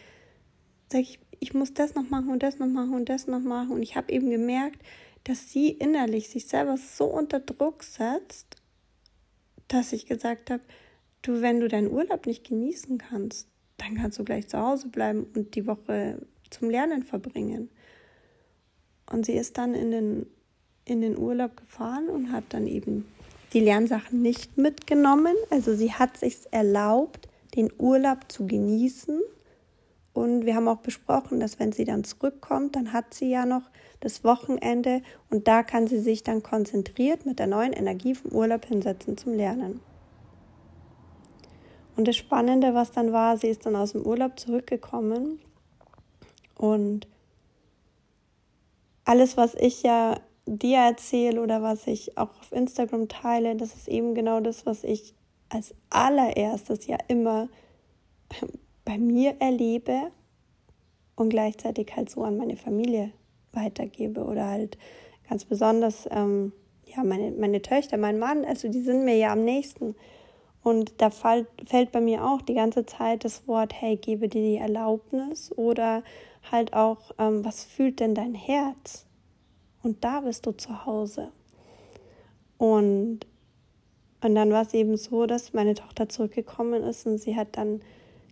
Sag 0.91 1.01
ich, 1.01 1.19
ich 1.39 1.53
muss 1.53 1.73
das 1.73 1.95
noch 1.95 2.09
machen 2.09 2.29
und 2.29 2.41
das 2.41 2.57
noch 2.57 2.67
machen 2.67 2.93
und 2.93 3.09
das 3.09 3.27
noch 3.27 3.41
machen. 3.41 3.71
Und 3.71 3.83
ich 3.83 3.95
habe 3.95 4.11
eben 4.11 4.29
gemerkt, 4.29 4.81
dass 5.25 5.51
sie 5.51 5.69
innerlich 5.69 6.29
sich 6.29 6.47
selber 6.47 6.77
so 6.77 7.05
unter 7.05 7.39
Druck 7.39 7.83
setzt, 7.83 8.55
dass 9.67 9.93
ich 9.93 10.05
gesagt 10.05 10.49
habe, 10.49 10.63
du, 11.23 11.41
wenn 11.41 11.59
du 11.59 11.67
deinen 11.67 11.91
Urlaub 11.91 12.27
nicht 12.27 12.47
genießen 12.47 12.99
kannst, 12.99 13.47
dann 13.77 13.95
kannst 13.95 14.19
du 14.19 14.23
gleich 14.23 14.47
zu 14.47 14.59
Hause 14.59 14.89
bleiben 14.89 15.25
und 15.35 15.55
die 15.55 15.65
Woche 15.65 16.19
zum 16.51 16.69
Lernen 16.69 17.03
verbringen. 17.03 17.69
Und 19.11 19.25
sie 19.25 19.33
ist 19.33 19.57
dann 19.57 19.73
in 19.73 19.91
den, 19.91 20.25
in 20.85 21.01
den 21.01 21.17
Urlaub 21.17 21.57
gefahren 21.57 22.07
und 22.07 22.31
hat 22.31 22.45
dann 22.49 22.67
eben 22.67 23.05
die 23.53 23.59
Lernsachen 23.59 24.21
nicht 24.21 24.57
mitgenommen. 24.57 25.35
Also 25.49 25.75
sie 25.75 25.91
hat 25.91 26.17
sich 26.17 26.37
erlaubt, 26.51 27.27
den 27.55 27.71
Urlaub 27.77 28.31
zu 28.31 28.47
genießen. 28.47 29.21
Und 30.13 30.45
wir 30.45 30.55
haben 30.55 30.67
auch 30.67 30.77
besprochen, 30.77 31.39
dass 31.39 31.59
wenn 31.59 31.71
sie 31.71 31.85
dann 31.85 32.03
zurückkommt, 32.03 32.75
dann 32.75 32.93
hat 32.93 33.13
sie 33.13 33.31
ja 33.31 33.45
noch 33.45 33.63
das 33.99 34.23
Wochenende 34.23 35.01
und 35.31 35.47
da 35.47 35.63
kann 35.63 35.87
sie 35.87 35.99
sich 35.99 36.23
dann 36.23 36.43
konzentriert 36.43 37.25
mit 37.25 37.39
der 37.39 37.47
neuen 37.47 37.73
Energie 37.73 38.13
vom 38.13 38.31
Urlaub 38.31 38.65
hinsetzen 38.65 39.17
zum 39.17 39.33
Lernen. 39.33 39.79
Und 41.95 42.07
das 42.07 42.15
Spannende, 42.15 42.73
was 42.73 42.91
dann 42.91 43.13
war, 43.13 43.37
sie 43.37 43.47
ist 43.47 43.65
dann 43.65 43.75
aus 43.75 43.91
dem 43.91 44.05
Urlaub 44.05 44.39
zurückgekommen 44.39 45.39
und 46.55 47.07
alles, 49.05 49.37
was 49.37 49.53
ich 49.55 49.83
ja 49.83 50.19
dir 50.45 50.79
erzähle 50.79 51.41
oder 51.41 51.61
was 51.61 51.87
ich 51.87 52.17
auch 52.17 52.29
auf 52.39 52.51
Instagram 52.51 53.07
teile, 53.07 53.55
das 53.55 53.75
ist 53.75 53.87
eben 53.87 54.15
genau 54.15 54.39
das, 54.39 54.65
was 54.65 54.83
ich 54.83 55.13
als 55.49 55.75
allererstes 55.89 56.87
ja 56.87 56.97
immer 57.07 57.49
bei 58.85 58.97
mir 58.97 59.35
erlebe 59.39 60.11
und 61.15 61.29
gleichzeitig 61.29 61.95
halt 61.95 62.09
so 62.09 62.23
an 62.23 62.37
meine 62.37 62.57
Familie 62.57 63.11
weitergebe 63.51 64.23
oder 64.23 64.47
halt 64.49 64.77
ganz 65.29 65.45
besonders 65.45 66.07
ähm, 66.11 66.53
ja 66.85 67.03
meine, 67.03 67.31
meine 67.31 67.61
Töchter, 67.61 67.97
mein 67.97 68.19
Mann, 68.19 68.45
also 68.45 68.67
die 68.67 68.81
sind 68.81 69.05
mir 69.05 69.15
ja 69.15 69.31
am 69.31 69.43
nächsten. 69.43 69.95
Und 70.63 70.93
da 71.01 71.09
fällt, 71.09 71.47
fällt 71.65 71.91
bei 71.91 71.99
mir 71.99 72.25
auch 72.25 72.41
die 72.41 72.53
ganze 72.53 72.85
Zeit 72.85 73.25
das 73.25 73.47
Wort, 73.47 73.73
hey, 73.73 73.97
gebe 73.97 74.29
dir 74.29 74.41
die 74.41 74.57
Erlaubnis 74.57 75.51
oder 75.51 76.03
halt 76.51 76.73
auch, 76.73 77.11
ähm, 77.19 77.43
was 77.43 77.65
fühlt 77.65 77.99
denn 77.99 78.15
dein 78.15 78.33
Herz? 78.33 79.05
Und 79.81 80.03
da 80.05 80.21
bist 80.21 80.45
du 80.45 80.51
zu 80.53 80.85
Hause. 80.85 81.31
Und, 82.57 83.19
und 84.21 84.35
dann 84.35 84.51
war 84.51 84.61
es 84.61 84.73
eben 84.73 84.95
so, 84.95 85.25
dass 85.25 85.51
meine 85.51 85.73
Tochter 85.73 86.07
zurückgekommen 86.07 86.83
ist 86.83 87.05
und 87.05 87.17
sie 87.17 87.35
hat 87.35 87.57
dann 87.57 87.81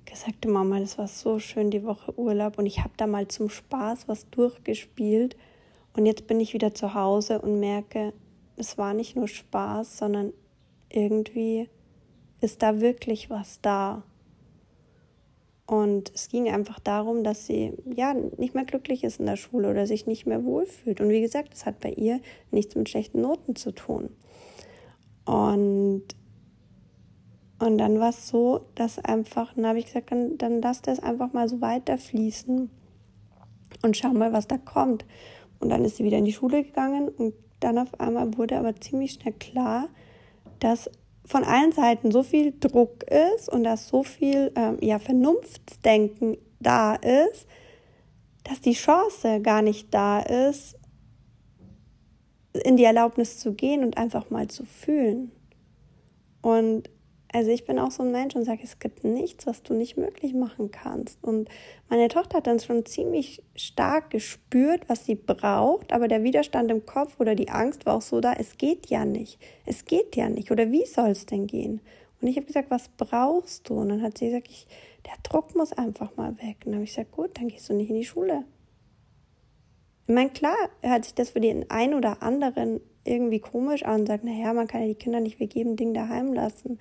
gesagt, 0.06 0.46
Mama, 0.46 0.80
das 0.80 0.98
war 0.98 1.10
so 1.10 1.40
schön 1.40 1.70
die 1.70 1.84
Woche 1.84 2.18
Urlaub 2.18 2.58
und 2.58 2.66
ich 2.66 2.80
habe 2.80 2.94
da 2.96 3.08
mal 3.08 3.28
zum 3.28 3.50
Spaß 3.50 4.08
was 4.08 4.30
durchgespielt 4.30 5.36
und 5.94 6.06
jetzt 6.06 6.28
bin 6.28 6.40
ich 6.40 6.54
wieder 6.54 6.74
zu 6.74 6.94
Hause 6.94 7.42
und 7.42 7.60
merke, 7.60 8.14
es 8.56 8.78
war 8.78 8.94
nicht 8.94 9.16
nur 9.16 9.28
Spaß, 9.28 9.98
sondern 9.98 10.32
irgendwie 10.90 11.70
ist 12.42 12.62
da 12.62 12.82
wirklich 12.82 13.30
was 13.30 13.62
da. 13.62 14.04
Und 15.68 16.12
es 16.14 16.28
ging 16.28 16.50
einfach 16.50 16.80
darum, 16.80 17.24
dass 17.24 17.46
sie 17.46 17.72
ja 17.96 18.14
nicht 18.14 18.54
mehr 18.54 18.66
glücklich 18.66 19.06
ist 19.06 19.22
in 19.22 19.26
der 19.26 19.38
Schule 19.38 19.70
oder 19.70 19.88
sich 19.88 20.06
nicht 20.06 20.26
mehr 20.26 20.44
wohlfühlt. 20.44 21.00
Und 21.00 21.10
wie 21.10 21.22
gesagt, 21.22 21.54
das 21.54 21.66
hat 21.66 21.80
bei 21.80 21.92
ihr 21.92 22.20
nichts 22.52 22.76
mit 22.76 22.90
schlechten 22.90 23.22
Noten 23.22 23.56
zu 23.56 23.72
tun. 23.72 24.10
Und, 25.24 26.04
und 27.60 27.78
dann 27.78 28.00
war 28.00 28.10
es 28.10 28.28
so, 28.28 28.66
dass 28.76 29.00
einfach, 29.00 29.54
dann 29.54 29.66
habe 29.68 29.80
ich 29.80 29.86
gesagt, 29.86 30.12
dann, 30.12 30.38
dann 30.38 30.62
lass 30.62 30.82
das 30.82 31.00
einfach 31.00 31.32
mal 31.32 31.48
so 31.48 31.62
weiterfließen 31.62 32.70
und 33.82 33.98
schau 33.98 34.10
mal, 34.10 34.34
was 34.34 34.48
da 34.48 34.58
kommt. 34.58 35.06
Und 35.60 35.70
dann 35.70 35.86
ist 35.86 35.98
sie 35.98 36.04
wieder 36.04 36.18
in 36.18 36.26
die 36.26 36.34
Schule 36.34 36.64
gegangen 36.64 37.08
und 37.08 37.34
dann 37.62 37.78
auf 37.78 37.98
einmal 38.00 38.36
wurde 38.36 38.58
aber 38.58 38.76
ziemlich 38.76 39.12
schnell 39.14 39.36
klar, 39.36 39.88
dass 40.60 40.90
von 41.26 41.44
allen 41.44 41.72
Seiten 41.72 42.12
so 42.12 42.24
viel 42.24 42.54
Druck 42.60 43.04
ist 43.04 43.50
und 43.50 43.64
dass 43.64 43.88
so 43.88 44.04
viel 44.04 44.52
ähm, 44.56 44.78
ja, 44.82 45.00
Vernunftsdenken 45.00 46.38
da 46.60 46.96
ist, 46.96 47.48
dass 48.44 48.62
die 48.62 48.74
Chance 48.74 49.42
gar 49.42 49.62
nicht 49.62 49.94
da 49.94 50.20
ist, 50.20 50.78
in 52.54 52.76
die 52.76 52.84
Erlaubnis 52.84 53.40
zu 53.40 53.54
gehen 53.54 53.84
und 53.84 53.98
einfach 53.98 54.30
mal 54.30 54.48
zu 54.48 54.66
fühlen. 54.66 55.32
Und 56.42 56.90
also 57.34 57.50
ich 57.50 57.66
bin 57.66 57.80
auch 57.80 57.92
so 57.92 58.04
ein 58.04 58.12
Mensch 58.12 58.36
und 58.36 58.44
sage, 58.44 58.62
es 58.64 58.80
gibt 58.80 59.04
nichts, 59.04 59.48
was 59.48 59.64
du 59.64 59.74
nicht 59.74 59.96
möglich 59.96 60.34
machen 60.34 60.70
kannst. 60.70 61.24
Und 61.24 61.50
meine 61.90 62.10
Tochter 62.10 62.38
hat 62.38 62.48
dann 62.48 62.60
schon 62.60 62.86
ziemlich 62.86 63.42
stark 63.56 64.10
gespürt, 64.10 64.84
was 64.88 65.06
sie 65.06 65.16
braucht, 65.16 65.94
aber 65.94 66.08
der 66.08 66.24
Widerstand 66.24 66.70
im 66.72 66.86
Kopf 66.86 67.20
oder 67.20 67.36
die 67.36 67.50
Angst 67.50 67.86
war 67.86 67.96
auch 67.96 68.02
so 68.02 68.20
da, 68.20 68.34
es 68.34 68.58
geht 68.58 68.88
ja 68.88 69.06
nicht. 69.06 69.40
Es 69.66 69.86
geht 69.86 70.16
ja 70.16 70.30
nicht. 70.30 70.52
Oder 70.52 70.72
wie 70.72 70.86
soll 70.86 71.12
es 71.12 71.26
denn 71.26 71.48
gehen? 71.48 71.80
Und 72.22 72.28
ich 72.28 72.36
habe 72.36 72.46
gesagt, 72.46 72.70
was 72.70 72.90
brauchst 72.90 73.70
du? 73.70 73.76
Und 73.76 73.90
dann 73.90 74.02
hat 74.02 74.18
sie 74.18 74.28
gesagt, 74.28 74.48
ich, 74.50 74.68
der 75.06 75.14
Druck 75.24 75.56
muss 75.56 75.72
einfach 75.74 76.16
mal 76.18 76.38
weg. 76.38 76.58
Und 76.66 76.68
dann 76.68 76.76
habe 76.76 76.84
ich 76.84 76.92
gesagt, 76.92 77.12
gut, 77.12 77.38
dann 77.38 77.48
gehst 77.48 77.70
du 77.70 77.74
nicht 77.74 77.90
in 77.90 77.96
die 77.96 78.06
Schule. 78.06 78.44
Ich 80.08 80.14
meine, 80.14 80.30
klar 80.30 80.58
hört 80.82 81.06
sich 81.06 81.14
das 81.14 81.30
für 81.30 81.40
den 81.40 81.70
einen 81.72 81.94
oder 81.94 82.22
anderen 82.22 82.82
irgendwie 83.06 83.40
komisch 83.40 83.84
an 83.84 84.02
und 84.02 84.08
sagt, 84.08 84.24
naja, 84.24 84.54
man 84.54 84.68
kann 84.68 84.82
ja 84.82 84.88
die 84.88 84.96
Kinder 84.96 85.20
nicht 85.20 85.40
wegen 85.40 85.58
jedem 85.58 85.76
Ding 85.78 85.94
daheim 85.94 86.34
lassen. 86.34 86.80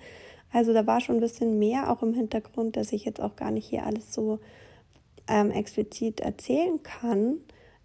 Also 0.51 0.73
da 0.73 0.85
war 0.85 0.99
schon 0.99 1.15
ein 1.15 1.21
bisschen 1.21 1.59
mehr 1.59 1.91
auch 1.91 2.03
im 2.03 2.13
Hintergrund, 2.13 2.75
dass 2.75 2.91
ich 2.91 3.05
jetzt 3.05 3.21
auch 3.21 3.35
gar 3.35 3.51
nicht 3.51 3.67
hier 3.67 3.85
alles 3.85 4.13
so 4.13 4.39
ähm, 5.27 5.51
explizit 5.51 6.19
erzählen 6.19 6.81
kann. 6.83 7.37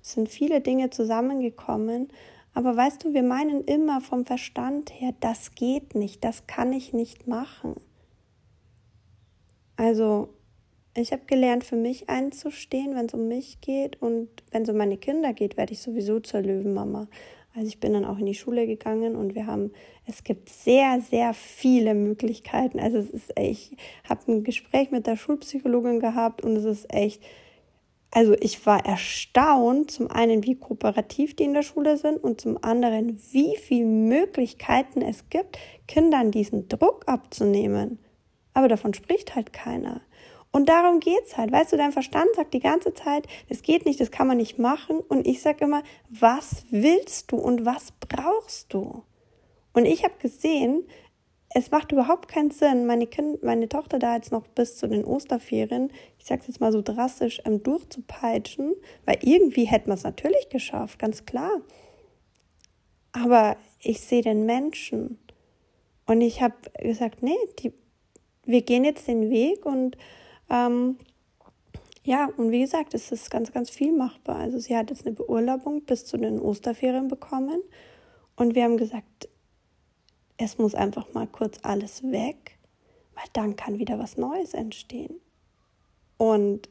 Es 0.02 0.12
sind 0.12 0.28
viele 0.28 0.60
Dinge 0.60 0.90
zusammengekommen. 0.90 2.08
Aber 2.54 2.76
weißt 2.76 3.04
du, 3.04 3.12
wir 3.12 3.22
meinen 3.22 3.62
immer 3.64 4.00
vom 4.00 4.24
Verstand 4.24 4.90
her, 4.90 5.12
das 5.20 5.54
geht 5.54 5.94
nicht, 5.94 6.24
das 6.24 6.46
kann 6.46 6.72
ich 6.72 6.92
nicht 6.94 7.26
machen. 7.26 7.74
Also 9.76 10.30
ich 10.94 11.12
habe 11.12 11.22
gelernt, 11.26 11.64
für 11.64 11.76
mich 11.76 12.08
einzustehen, 12.08 12.94
wenn 12.94 13.06
es 13.06 13.14
um 13.14 13.28
mich 13.28 13.60
geht. 13.60 14.00
Und 14.00 14.28
wenn 14.50 14.62
es 14.62 14.70
um 14.70 14.78
meine 14.78 14.96
Kinder 14.96 15.34
geht, 15.34 15.56
werde 15.56 15.74
ich 15.74 15.82
sowieso 15.82 16.20
zur 16.20 16.40
Löwenmama. 16.40 17.08
Also 17.54 17.68
ich 17.68 17.80
bin 17.80 17.92
dann 17.92 18.04
auch 18.04 18.18
in 18.18 18.26
die 18.26 18.34
Schule 18.34 18.66
gegangen 18.66 19.16
und 19.16 19.34
wir 19.34 19.46
haben, 19.46 19.72
es 20.06 20.22
gibt 20.22 20.48
sehr, 20.48 21.00
sehr 21.00 21.34
viele 21.34 21.94
Möglichkeiten. 21.94 22.78
Also 22.78 22.98
es 22.98 23.10
ist 23.10 23.32
ich 23.38 23.76
habe 24.08 24.20
ein 24.32 24.44
Gespräch 24.44 24.90
mit 24.92 25.06
der 25.06 25.16
Schulpsychologin 25.16 25.98
gehabt 25.98 26.42
und 26.42 26.56
es 26.56 26.64
ist 26.64 26.92
echt, 26.94 27.20
also 28.12 28.34
ich 28.40 28.64
war 28.66 28.86
erstaunt, 28.86 29.90
zum 29.90 30.08
einen, 30.08 30.44
wie 30.44 30.54
kooperativ 30.54 31.34
die 31.34 31.44
in 31.44 31.54
der 31.54 31.62
Schule 31.62 31.96
sind 31.96 32.22
und 32.22 32.40
zum 32.40 32.62
anderen, 32.62 33.20
wie 33.32 33.56
viele 33.56 33.86
Möglichkeiten 33.86 35.02
es 35.02 35.28
gibt, 35.28 35.58
Kindern 35.88 36.30
diesen 36.30 36.68
Druck 36.68 37.02
abzunehmen. 37.06 37.98
Aber 38.54 38.68
davon 38.68 38.94
spricht 38.94 39.34
halt 39.34 39.52
keiner. 39.52 40.02
Und 40.52 40.68
darum 40.68 41.00
geht's 41.00 41.36
halt. 41.36 41.52
Weißt 41.52 41.72
du, 41.72 41.76
dein 41.76 41.92
Verstand 41.92 42.28
sagt 42.34 42.54
die 42.54 42.60
ganze 42.60 42.94
Zeit, 42.94 43.26
das 43.48 43.60
geht 43.60 43.84
nicht, 43.84 44.00
das 44.00 44.10
kann 44.10 44.28
man 44.28 44.38
nicht 44.38 44.58
machen. 44.58 45.00
Und 45.00 45.26
ich 45.26 45.42
sage 45.42 45.64
immer, 45.64 45.82
was 46.08 46.64
willst 46.70 47.32
du 47.32 47.36
und 47.36 47.66
was 47.66 47.92
brauchst 48.08 48.72
du? 48.72 49.02
Und 49.76 49.84
ich 49.84 50.04
habe 50.04 50.14
gesehen, 50.18 50.84
es 51.50 51.70
macht 51.70 51.92
überhaupt 51.92 52.28
keinen 52.28 52.50
Sinn, 52.50 52.86
meine, 52.86 53.06
kind, 53.06 53.42
meine 53.42 53.68
Tochter 53.68 53.98
da 53.98 54.16
jetzt 54.16 54.32
noch 54.32 54.46
bis 54.46 54.78
zu 54.78 54.88
den 54.88 55.04
Osterferien, 55.04 55.92
ich 56.18 56.24
sag's 56.24 56.46
jetzt 56.46 56.60
mal 56.60 56.72
so 56.72 56.80
drastisch, 56.80 57.42
ähm, 57.44 57.62
durchzupeitschen, 57.62 58.74
weil 59.04 59.18
irgendwie 59.20 59.64
hätten 59.64 59.88
wir 59.88 59.94
es 59.94 60.02
natürlich 60.02 60.48
geschafft, 60.48 60.98
ganz 60.98 61.26
klar. 61.26 61.60
Aber 63.12 63.58
ich 63.82 64.00
sehe 64.00 64.22
den 64.22 64.46
Menschen 64.46 65.18
und 66.06 66.22
ich 66.22 66.40
habe 66.40 66.54
gesagt, 66.80 67.22
nee, 67.22 67.36
die, 67.58 67.74
wir 68.46 68.62
gehen 68.62 68.84
jetzt 68.84 69.06
den 69.06 69.28
Weg 69.28 69.66
und 69.66 69.98
ähm, 70.48 70.96
ja, 72.02 72.30
und 72.38 72.50
wie 72.50 72.60
gesagt, 72.60 72.94
es 72.94 73.12
ist 73.12 73.30
ganz, 73.30 73.52
ganz 73.52 73.68
viel 73.68 73.92
machbar. 73.92 74.36
Also 74.36 74.58
sie 74.58 74.74
hat 74.74 74.88
jetzt 74.88 75.04
eine 75.06 75.14
Beurlaubung 75.14 75.82
bis 75.82 76.06
zu 76.06 76.16
den 76.16 76.40
Osterferien 76.40 77.08
bekommen 77.08 77.60
und 78.36 78.54
wir 78.54 78.64
haben 78.64 78.78
gesagt, 78.78 79.28
es 80.38 80.58
muss 80.58 80.74
einfach 80.74 81.12
mal 81.14 81.26
kurz 81.26 81.58
alles 81.62 82.02
weg, 82.02 82.58
weil 83.14 83.24
dann 83.32 83.56
kann 83.56 83.78
wieder 83.78 83.98
was 83.98 84.16
Neues 84.16 84.54
entstehen. 84.54 85.20
Und 86.18 86.68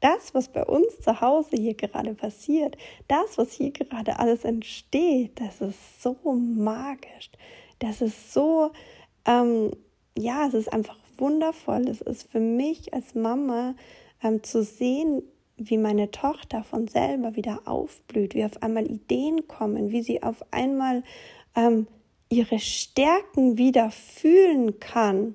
das, 0.00 0.34
was 0.34 0.48
bei 0.48 0.64
uns 0.64 1.00
zu 1.00 1.20
Hause 1.20 1.56
hier 1.56 1.74
gerade 1.74 2.14
passiert, 2.14 2.76
das, 3.08 3.36
was 3.36 3.52
hier 3.52 3.72
gerade 3.72 4.18
alles 4.18 4.44
entsteht, 4.44 5.40
das 5.40 5.60
ist 5.60 6.02
so 6.02 6.16
magisch. 6.32 7.30
Das 7.80 8.00
ist 8.00 8.32
so, 8.32 8.70
ähm, 9.24 9.72
ja, 10.16 10.46
es 10.46 10.54
ist 10.54 10.72
einfach 10.72 10.98
wundervoll. 11.16 11.88
Es 11.88 12.00
ist 12.00 12.30
für 12.30 12.40
mich 12.40 12.94
als 12.94 13.14
Mama 13.14 13.74
ähm, 14.22 14.42
zu 14.42 14.62
sehen, 14.62 15.22
wie 15.56 15.78
meine 15.78 16.12
Tochter 16.12 16.62
von 16.62 16.86
selber 16.86 17.34
wieder 17.34 17.62
aufblüht, 17.66 18.34
wie 18.34 18.44
auf 18.44 18.62
einmal 18.62 18.88
Ideen 18.88 19.48
kommen, 19.48 19.90
wie 19.90 20.02
sie 20.02 20.22
auf 20.22 20.44
einmal 20.52 21.02
ähm, 21.56 21.88
ihre 22.28 22.58
Stärken 22.58 23.58
wieder 23.58 23.90
fühlen 23.90 24.80
kann, 24.80 25.34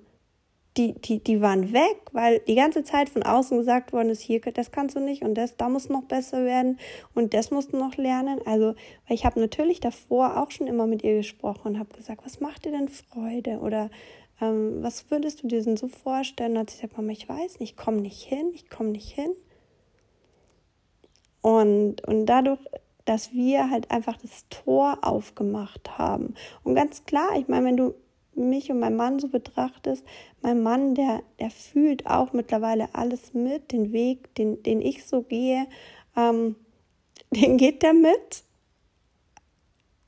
die, 0.77 0.93
die, 0.93 1.19
die 1.19 1.39
waren 1.41 1.71
weg, 1.71 1.97
weil 2.13 2.39
die 2.39 2.55
ganze 2.55 2.83
Zeit 2.83 3.09
von 3.09 3.21
außen 3.21 3.57
gesagt 3.57 3.93
worden 3.93 4.09
ist, 4.09 4.21
hier, 4.21 4.39
das 4.39 4.71
kannst 4.71 4.95
du 4.95 4.99
nicht 4.99 5.21
und 5.21 5.35
das, 5.35 5.55
da 5.55 5.69
muss 5.69 5.89
noch 5.89 6.03
besser 6.03 6.45
werden 6.45 6.79
und 7.13 7.33
das 7.33 7.51
musst 7.51 7.73
du 7.73 7.77
noch 7.77 7.95
lernen. 7.95 8.39
Also, 8.45 8.73
weil 9.07 9.15
ich 9.15 9.25
habe 9.25 9.39
natürlich 9.39 9.79
davor 9.79 10.41
auch 10.41 10.49
schon 10.49 10.67
immer 10.67 10.87
mit 10.87 11.03
ihr 11.03 11.17
gesprochen 11.17 11.73
und 11.73 11.79
habe 11.79 11.93
gesagt, 11.95 12.25
was 12.25 12.39
macht 12.39 12.65
dir 12.65 12.71
denn 12.71 12.89
Freude 12.89 13.59
oder 13.59 13.91
ähm, 14.41 14.81
was 14.81 15.11
würdest 15.11 15.43
du 15.43 15.47
dir 15.47 15.61
denn 15.61 15.77
so 15.77 15.87
vorstellen? 15.87 16.53
Und 16.53 16.59
hat 16.59 16.69
sie 16.71 16.77
gesagt, 16.77 16.97
Mama, 16.97 17.11
ich 17.11 17.29
weiß 17.29 17.59
nicht, 17.59 17.73
ich 17.73 17.77
komme 17.77 18.01
nicht 18.01 18.23
hin, 18.23 18.51
ich 18.53 18.69
komme 18.69 18.89
nicht 18.89 19.11
hin. 19.11 19.31
Und, 21.41 22.07
und 22.07 22.25
dadurch 22.25 22.59
dass 23.05 23.33
wir 23.33 23.69
halt 23.69 23.91
einfach 23.91 24.17
das 24.17 24.45
Tor 24.49 24.99
aufgemacht 25.01 25.97
haben. 25.97 26.35
Und 26.63 26.75
ganz 26.75 27.05
klar, 27.05 27.37
ich 27.37 27.47
meine, 27.47 27.65
wenn 27.65 27.77
du 27.77 27.93
mich 28.35 28.71
und 28.71 28.79
meinen 28.79 28.95
Mann 28.95 29.19
so 29.19 29.27
betrachtest, 29.27 30.03
mein 30.41 30.61
Mann, 30.63 30.95
der, 30.95 31.21
der 31.39 31.51
fühlt 31.51 32.07
auch 32.07 32.33
mittlerweile 32.33 32.93
alles 32.93 33.33
mit, 33.33 33.71
den 33.71 33.91
Weg, 33.91 34.33
den, 34.35 34.63
den 34.63 34.81
ich 34.81 35.05
so 35.05 35.21
gehe, 35.21 35.67
ähm, 36.15 36.55
den 37.31 37.57
geht 37.57 37.83
der 37.83 37.93
mit. 37.93 38.43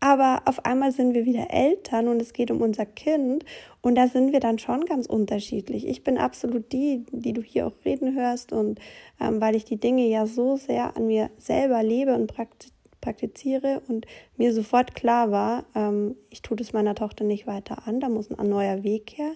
Aber 0.01 0.43
auf 0.45 0.65
einmal 0.65 0.91
sind 0.91 1.15
wir 1.15 1.25
wieder 1.25 1.49
Eltern 1.49 2.07
und 2.07 2.21
es 2.21 2.33
geht 2.33 2.51
um 2.51 2.61
unser 2.61 2.85
Kind 2.85 3.43
und 3.81 3.95
da 3.95 4.07
sind 4.07 4.33
wir 4.33 4.39
dann 4.39 4.59
schon 4.59 4.85
ganz 4.85 5.07
unterschiedlich. 5.07 5.87
Ich 5.87 6.03
bin 6.03 6.19
absolut 6.19 6.71
die, 6.71 7.05
die 7.11 7.33
du 7.33 7.41
hier 7.41 7.65
auch 7.65 7.85
reden 7.85 8.15
hörst 8.15 8.53
und 8.53 8.79
ähm, 9.19 9.41
weil 9.41 9.55
ich 9.55 9.65
die 9.65 9.79
Dinge 9.79 10.05
ja 10.07 10.27
so 10.27 10.57
sehr 10.57 10.95
an 10.95 11.07
mir 11.07 11.31
selber 11.37 11.81
lebe 11.81 12.13
und 12.13 12.27
praktiziere, 12.27 12.74
praktiziere 13.05 13.83
und 13.87 14.07
mir 14.35 14.51
sofort 14.51 14.95
klar 14.95 15.29
war, 15.29 15.65
ähm, 15.75 16.15
ich 16.31 16.41
tue 16.41 16.57
das 16.57 16.73
meiner 16.73 16.95
Tochter 16.95 17.23
nicht 17.23 17.45
weiter 17.45 17.87
an, 17.87 17.99
da 17.99 18.09
muss 18.09 18.31
ein 18.31 18.49
neuer 18.49 18.83
Weg 18.83 19.13
her. 19.17 19.31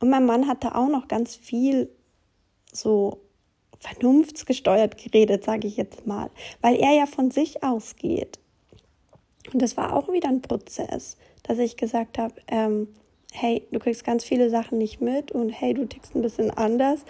Und 0.00 0.08
mein 0.08 0.24
Mann 0.24 0.48
hatte 0.48 0.74
auch 0.76 0.88
noch 0.88 1.08
ganz 1.08 1.34
viel 1.34 1.90
so 2.72 3.18
vernunftsgesteuert 3.80 4.96
geredet, 4.96 5.44
sage 5.44 5.66
ich 5.66 5.76
jetzt 5.76 6.06
mal, 6.06 6.30
weil 6.60 6.76
er 6.76 6.92
ja 6.92 7.06
von 7.06 7.32
sich 7.32 7.64
ausgeht. 7.64 8.38
Und 9.52 9.60
das 9.60 9.76
war 9.76 9.94
auch 9.96 10.10
wieder 10.12 10.28
ein 10.28 10.40
Prozess, 10.40 11.16
dass 11.42 11.58
ich 11.58 11.76
gesagt 11.76 12.18
habe, 12.18 12.34
ähm, 12.46 12.86
hey, 13.32 13.66
du 13.72 13.80
kriegst 13.80 14.04
ganz 14.04 14.22
viele 14.22 14.48
Sachen 14.48 14.78
nicht 14.78 15.00
mit 15.00 15.32
und 15.32 15.50
hey, 15.50 15.74
du 15.74 15.86
tickst 15.86 16.14
ein 16.14 16.22
bisschen 16.22 16.50
anders. 16.52 17.04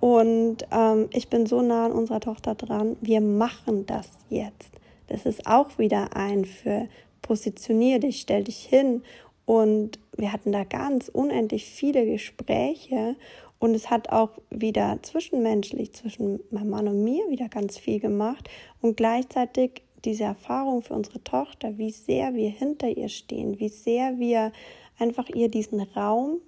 Und 0.00 0.66
ähm, 0.72 1.08
ich 1.12 1.28
bin 1.28 1.46
so 1.46 1.62
nah 1.62 1.86
an 1.86 1.92
unserer 1.92 2.20
Tochter 2.20 2.56
dran, 2.56 2.96
wir 3.00 3.20
machen 3.20 3.86
das 3.86 4.08
jetzt. 4.28 4.77
Das 5.08 5.26
ist 5.26 5.46
auch 5.46 5.78
wieder 5.78 6.16
ein 6.16 6.44
für 6.44 6.88
positionier 7.22 7.98
dich, 7.98 8.20
stell 8.20 8.44
dich 8.44 8.64
hin. 8.64 9.02
Und 9.44 9.98
wir 10.16 10.32
hatten 10.32 10.52
da 10.52 10.64
ganz 10.64 11.08
unendlich 11.08 11.64
viele 11.64 12.06
Gespräche. 12.06 13.16
Und 13.58 13.74
es 13.74 13.90
hat 13.90 14.10
auch 14.10 14.30
wieder 14.50 14.98
zwischenmenschlich 15.02 15.92
zwischen 15.92 16.40
meinem 16.50 16.70
Mann 16.70 16.88
und 16.88 17.02
mir 17.02 17.28
wieder 17.28 17.48
ganz 17.48 17.76
viel 17.76 17.98
gemacht. 17.98 18.48
Und 18.80 18.96
gleichzeitig 18.96 19.82
diese 20.04 20.24
Erfahrung 20.24 20.82
für 20.82 20.94
unsere 20.94 21.22
Tochter, 21.24 21.76
wie 21.76 21.90
sehr 21.90 22.34
wir 22.34 22.50
hinter 22.50 22.88
ihr 22.88 23.08
stehen, 23.08 23.58
wie 23.58 23.68
sehr 23.68 24.18
wir 24.18 24.52
einfach 24.98 25.28
ihr 25.28 25.48
diesen 25.48 25.80
Raum 25.80 26.40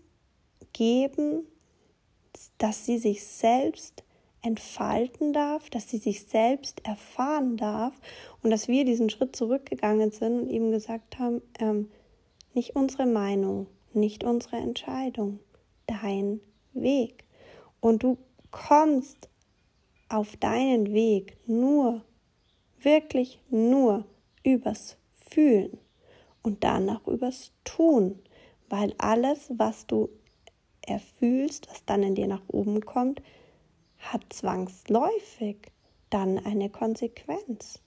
geben, 0.72 1.46
dass 2.58 2.86
sie 2.86 2.98
sich 2.98 3.24
selbst 3.24 4.04
entfalten 4.42 5.32
darf, 5.32 5.68
dass 5.70 5.90
sie 5.90 5.98
sich 5.98 6.24
selbst 6.24 6.86
erfahren 6.86 7.56
darf 7.56 7.92
und 8.42 8.50
dass 8.50 8.68
wir 8.68 8.84
diesen 8.84 9.10
Schritt 9.10 9.36
zurückgegangen 9.36 10.10
sind 10.10 10.42
und 10.42 10.50
eben 10.50 10.70
gesagt 10.70 11.18
haben, 11.18 11.42
ähm, 11.58 11.90
nicht 12.54 12.74
unsere 12.74 13.06
Meinung, 13.06 13.66
nicht 13.92 14.24
unsere 14.24 14.56
Entscheidung, 14.56 15.40
dein 15.86 16.40
Weg. 16.72 17.24
Und 17.80 18.02
du 18.02 18.18
kommst 18.50 19.28
auf 20.08 20.36
deinen 20.36 20.92
Weg 20.92 21.36
nur, 21.46 22.02
wirklich 22.80 23.40
nur 23.50 24.04
übers 24.42 24.96
Fühlen 25.12 25.78
und 26.42 26.64
danach 26.64 27.06
übers 27.06 27.52
Tun, 27.64 28.18
weil 28.68 28.94
alles, 28.98 29.50
was 29.56 29.86
du 29.86 30.08
erfühlst, 30.82 31.68
was 31.70 31.84
dann 31.84 32.02
in 32.02 32.14
dir 32.14 32.26
nach 32.26 32.42
oben 32.48 32.80
kommt, 32.84 33.22
hat 33.98 34.22
zwangsläufig 34.30 35.58
dann 36.08 36.38
eine 36.38 36.70
Konsequenz. 36.70 37.80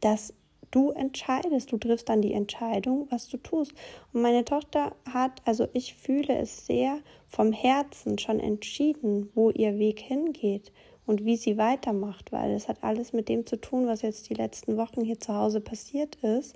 Dass 0.00 0.32
du 0.70 0.90
entscheidest, 0.90 1.72
du 1.72 1.78
triffst 1.78 2.08
dann 2.08 2.22
die 2.22 2.32
Entscheidung, 2.32 3.06
was 3.10 3.28
du 3.28 3.36
tust. 3.38 3.72
Und 4.12 4.22
meine 4.22 4.44
Tochter 4.44 4.94
hat, 5.10 5.42
also 5.44 5.68
ich 5.72 5.94
fühle 5.94 6.36
es 6.36 6.66
sehr 6.66 6.98
vom 7.26 7.52
Herzen 7.52 8.18
schon 8.18 8.40
entschieden, 8.40 9.30
wo 9.34 9.50
ihr 9.50 9.78
Weg 9.78 10.00
hingeht 10.00 10.72
und 11.06 11.24
wie 11.24 11.36
sie 11.36 11.56
weitermacht, 11.56 12.32
weil 12.32 12.52
es 12.52 12.68
hat 12.68 12.82
alles 12.82 13.12
mit 13.12 13.28
dem 13.28 13.46
zu 13.46 13.56
tun, 13.56 13.86
was 13.86 14.02
jetzt 14.02 14.28
die 14.28 14.34
letzten 14.34 14.76
Wochen 14.76 15.02
hier 15.02 15.18
zu 15.18 15.34
Hause 15.34 15.60
passiert 15.60 16.16
ist. 16.16 16.54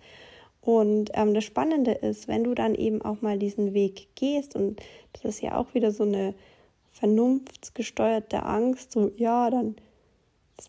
Und 0.61 1.11
ähm, 1.15 1.35
das 1.35 1.45
Spannende 1.45 1.93
ist, 1.93 2.29
wenn 2.29 2.45
du 2.45 2.55
dann 2.55 2.75
eben 2.75 3.03
auch 3.03 3.21
mal 3.21 3.39
diesen 3.39 3.75
Weg 3.75 4.09
gehst, 4.15 4.55
und 4.55 4.81
das 5.13 5.25
ist 5.25 5.43
ja 5.43 5.57
auch 5.57 5.75
wieder 5.75 5.91
so 5.91 6.05
eine 6.05 6.35
vernunftsgesteuerte 6.93 8.45
Angst, 8.45 8.93
so 8.93 9.11
ja, 9.17 9.51
dann 9.51 9.75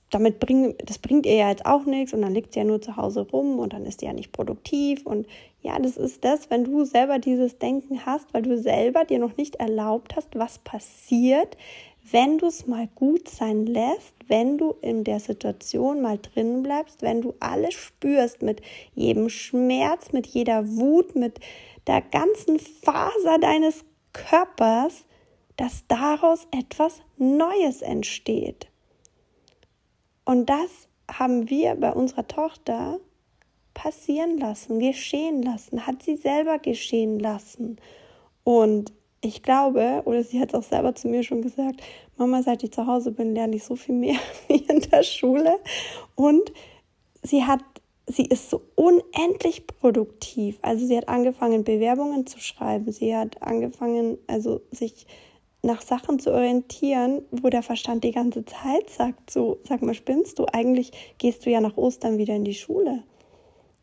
damit 0.09 0.39
bring, 0.39 0.75
das 0.85 0.97
bringt 0.99 1.25
ihr 1.25 1.35
ja 1.35 1.49
jetzt 1.49 1.65
auch 1.65 1.85
nichts 1.85 2.13
und 2.13 2.21
dann 2.21 2.33
liegt 2.33 2.53
sie 2.53 2.59
ja 2.59 2.65
nur 2.65 2.81
zu 2.81 2.97
Hause 2.97 3.27
rum 3.31 3.59
und 3.59 3.73
dann 3.73 3.85
ist 3.85 3.99
sie 3.99 4.05
ja 4.05 4.13
nicht 4.13 4.31
produktiv 4.31 5.05
und 5.05 5.27
ja, 5.61 5.79
das 5.79 5.97
ist 5.97 6.25
das, 6.25 6.49
wenn 6.49 6.65
du 6.65 6.83
selber 6.83 7.19
dieses 7.19 7.57
Denken 7.57 8.05
hast, 8.05 8.33
weil 8.33 8.41
du 8.41 8.57
selber 8.57 9.05
dir 9.05 9.19
noch 9.19 9.37
nicht 9.37 9.55
erlaubt 9.55 10.15
hast, 10.15 10.29
was 10.35 10.59
passiert, 10.59 11.57
wenn 12.11 12.37
du 12.37 12.47
es 12.47 12.67
mal 12.67 12.89
gut 12.95 13.29
sein 13.29 13.65
lässt, 13.65 14.13
wenn 14.27 14.57
du 14.57 14.75
in 14.81 15.03
der 15.03 15.19
Situation 15.19 16.01
mal 16.01 16.19
drin 16.19 16.63
bleibst, 16.63 17.01
wenn 17.01 17.21
du 17.21 17.33
alles 17.39 17.73
spürst 17.73 18.41
mit 18.41 18.61
jedem 18.93 19.29
Schmerz, 19.29 20.11
mit 20.11 20.27
jeder 20.27 20.67
Wut, 20.67 21.15
mit 21.15 21.39
der 21.87 22.01
ganzen 22.01 22.59
Faser 22.59 23.39
deines 23.39 23.85
Körpers, 24.11 25.05
dass 25.55 25.85
daraus 25.87 26.47
etwas 26.51 27.01
Neues 27.17 27.81
entsteht. 27.81 28.67
Und 30.25 30.49
das 30.49 30.87
haben 31.11 31.49
wir 31.49 31.75
bei 31.75 31.91
unserer 31.91 32.27
Tochter 32.27 32.99
passieren 33.73 34.37
lassen, 34.37 34.79
geschehen 34.79 35.41
lassen, 35.41 35.85
hat 35.85 36.03
sie 36.03 36.15
selber 36.15 36.59
geschehen 36.59 37.19
lassen. 37.19 37.77
Und 38.43 38.93
ich 39.21 39.41
glaube, 39.41 40.01
oder 40.05 40.23
sie 40.23 40.39
hat 40.39 40.49
es 40.49 40.55
auch 40.55 40.63
selber 40.63 40.95
zu 40.95 41.07
mir 41.07 41.23
schon 41.23 41.41
gesagt, 41.41 41.81
Mama, 42.17 42.43
seit 42.43 42.63
ich 42.63 42.71
zu 42.71 42.85
Hause 42.85 43.11
bin, 43.11 43.33
lerne 43.33 43.55
ich 43.55 43.63
so 43.63 43.75
viel 43.75 43.95
mehr 43.95 44.17
wie 44.47 44.57
in 44.57 44.81
der 44.81 45.03
Schule. 45.03 45.59
Und 46.15 46.51
sie 47.23 47.43
hat, 47.45 47.63
sie 48.05 48.25
ist 48.25 48.49
so 48.49 48.61
unendlich 48.75 49.65
produktiv. 49.65 50.59
Also 50.61 50.85
sie 50.85 50.97
hat 50.97 51.07
angefangen, 51.07 51.63
Bewerbungen 51.63 52.27
zu 52.27 52.39
schreiben. 52.39 52.91
Sie 52.91 53.15
hat 53.15 53.41
angefangen, 53.41 54.17
also 54.27 54.61
sich 54.71 55.07
nach 55.63 55.81
Sachen 55.81 56.19
zu 56.19 56.31
orientieren, 56.31 57.23
wo 57.31 57.49
der 57.49 57.63
Verstand 57.63 58.03
die 58.03 58.11
ganze 58.11 58.43
Zeit 58.45 58.89
sagt, 58.89 59.31
so, 59.31 59.59
sag 59.63 59.81
mal, 59.81 59.93
spinnst 59.93 60.37
du? 60.37 60.45
Eigentlich 60.51 60.91
gehst 61.17 61.45
du 61.45 61.49
ja 61.49 61.61
nach 61.61 61.77
Ostern 61.77 62.17
wieder 62.17 62.35
in 62.35 62.43
die 62.43 62.53
Schule. 62.53 63.03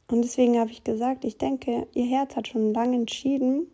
Und 0.06 0.22
deswegen 0.22 0.58
habe 0.58 0.70
ich 0.70 0.84
gesagt, 0.84 1.24
ich 1.24 1.38
denke, 1.38 1.86
ihr 1.94 2.04
Herz 2.04 2.36
hat 2.36 2.48
schon 2.48 2.74
lange 2.74 2.96
entschieden. 2.96 3.66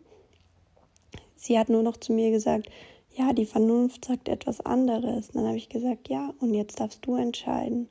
Sie 1.35 1.59
hat 1.59 1.67
nur 1.67 1.83
noch 1.83 1.97
zu 1.97 2.13
mir 2.13 2.31
gesagt, 2.31 2.69
ja, 3.13 3.33
die 3.33 3.45
Vernunft 3.45 4.05
sagt 4.05 4.29
etwas 4.29 4.61
anderes. 4.61 5.29
Und 5.29 5.35
dann 5.35 5.47
habe 5.47 5.57
ich 5.57 5.67
gesagt, 5.67 6.07
ja, 6.07 6.33
und 6.39 6.53
jetzt 6.53 6.79
darfst 6.79 7.05
du 7.05 7.15
entscheiden, 7.15 7.89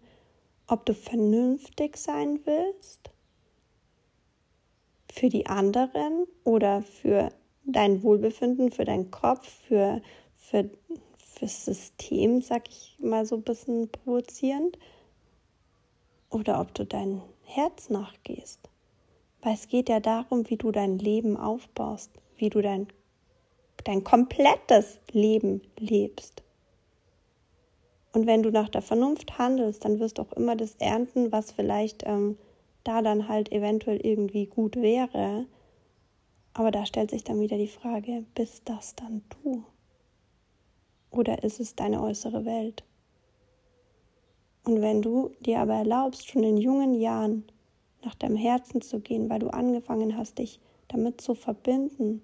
ob 0.67 0.87
du 0.87 0.95
vernünftig 0.95 1.99
sein 1.99 2.41
willst 2.45 3.11
für 5.13 5.29
die 5.29 5.47
anderen 5.47 6.27
oder 6.45 6.83
für 6.83 7.31
dein 7.67 8.03
Wohlbefinden, 8.03 8.71
für 8.71 8.85
deinen 8.85 9.11
Kopf, 9.11 9.49
für, 9.69 10.01
für, 10.35 10.71
fürs 11.19 11.65
System, 11.65 12.41
sag 12.41 12.69
ich 12.69 12.97
mal 12.99 13.27
so 13.27 13.37
ein 13.37 13.43
bisschen 13.43 13.89
provozierend, 13.91 14.79
oder 16.31 16.61
ob 16.61 16.75
du 16.75 16.85
dein 16.85 17.23
Herz 17.45 17.91
nachgehst. 17.91 18.61
Weil 19.43 19.55
es 19.55 19.69
geht 19.69 19.89
ja 19.89 20.01
darum, 20.01 20.49
wie 20.51 20.57
du 20.57 20.73
dein 20.73 20.99
Leben 20.99 21.37
aufbaust, 21.37 22.11
wie 22.37 22.51
du 22.51 22.63
dein, 22.63 22.89
dein 23.85 24.03
komplettes 24.03 24.99
Leben 25.13 25.63
lebst. 25.79 26.43
Und 28.13 28.27
wenn 28.27 28.43
du 28.43 28.51
nach 28.51 28.69
der 28.69 28.83
Vernunft 28.83 29.39
handelst, 29.39 29.85
dann 29.85 30.01
wirst 30.01 30.19
du 30.19 30.23
auch 30.23 30.33
immer 30.33 30.57
das 30.57 30.75
ernten, 30.77 31.33
was 31.33 31.53
vielleicht 31.53 32.03
ähm, 32.07 32.39
da 32.83 33.03
dann 33.03 33.29
halt 33.29 33.53
eventuell 33.53 33.99
irgendwie 34.05 34.47
gut 34.47 34.77
wäre. 34.77 35.47
Aber 36.59 36.71
da 36.71 36.87
stellt 36.87 37.11
sich 37.11 37.23
dann 37.23 37.39
wieder 37.39 37.59
die 37.59 37.69
Frage, 37.69 38.25
bist 38.35 38.63
das 38.65 38.95
dann 38.95 39.23
du? 39.29 39.63
Oder 41.11 41.45
ist 41.45 41.61
es 41.61 41.75
deine 41.75 42.03
äußere 42.03 42.47
Welt? 42.47 42.83
Und 44.65 44.81
wenn 44.81 45.03
du 45.03 45.33
dir 45.41 45.61
aber 45.61 45.75
erlaubst, 45.75 46.27
schon 46.27 46.45
in 46.45 46.57
jungen 46.57 46.95
Jahren 46.95 47.45
nach 48.03 48.15
deinem 48.15 48.37
Herzen 48.37 48.81
zu 48.81 49.01
gehen, 49.01 49.29
weil 49.29 49.41
du 49.41 49.49
angefangen 49.49 50.17
hast, 50.17 50.39
dich 50.39 50.59
damit 50.89 51.21
zu 51.21 51.35
verbinden 51.35 52.23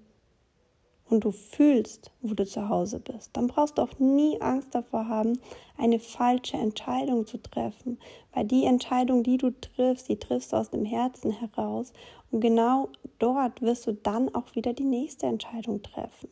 und 1.12 1.24
du 1.24 1.30
fühlst, 1.30 2.10
wo 2.22 2.32
du 2.32 2.46
zu 2.46 2.70
Hause 2.70 2.98
bist, 2.98 3.36
dann 3.36 3.46
brauchst 3.46 3.76
du 3.76 3.82
auch 3.82 3.98
nie 3.98 4.40
Angst 4.40 4.74
davor 4.74 5.08
haben, 5.08 5.38
eine 5.76 5.98
falsche 5.98 6.56
Entscheidung 6.56 7.26
zu 7.26 7.36
treffen, 7.36 7.98
weil 8.32 8.46
die 8.46 8.64
Entscheidung, 8.64 9.22
die 9.22 9.36
du 9.36 9.50
triffst, 9.50 10.08
die 10.08 10.18
triffst 10.18 10.52
du 10.52 10.56
aus 10.56 10.70
dem 10.70 10.86
Herzen 10.86 11.30
heraus 11.30 11.92
und 12.30 12.40
genau 12.40 12.88
dort 13.18 13.60
wirst 13.60 13.86
du 13.86 13.92
dann 13.92 14.34
auch 14.34 14.54
wieder 14.54 14.72
die 14.72 14.84
nächste 14.84 15.26
Entscheidung 15.26 15.82
treffen. 15.82 16.30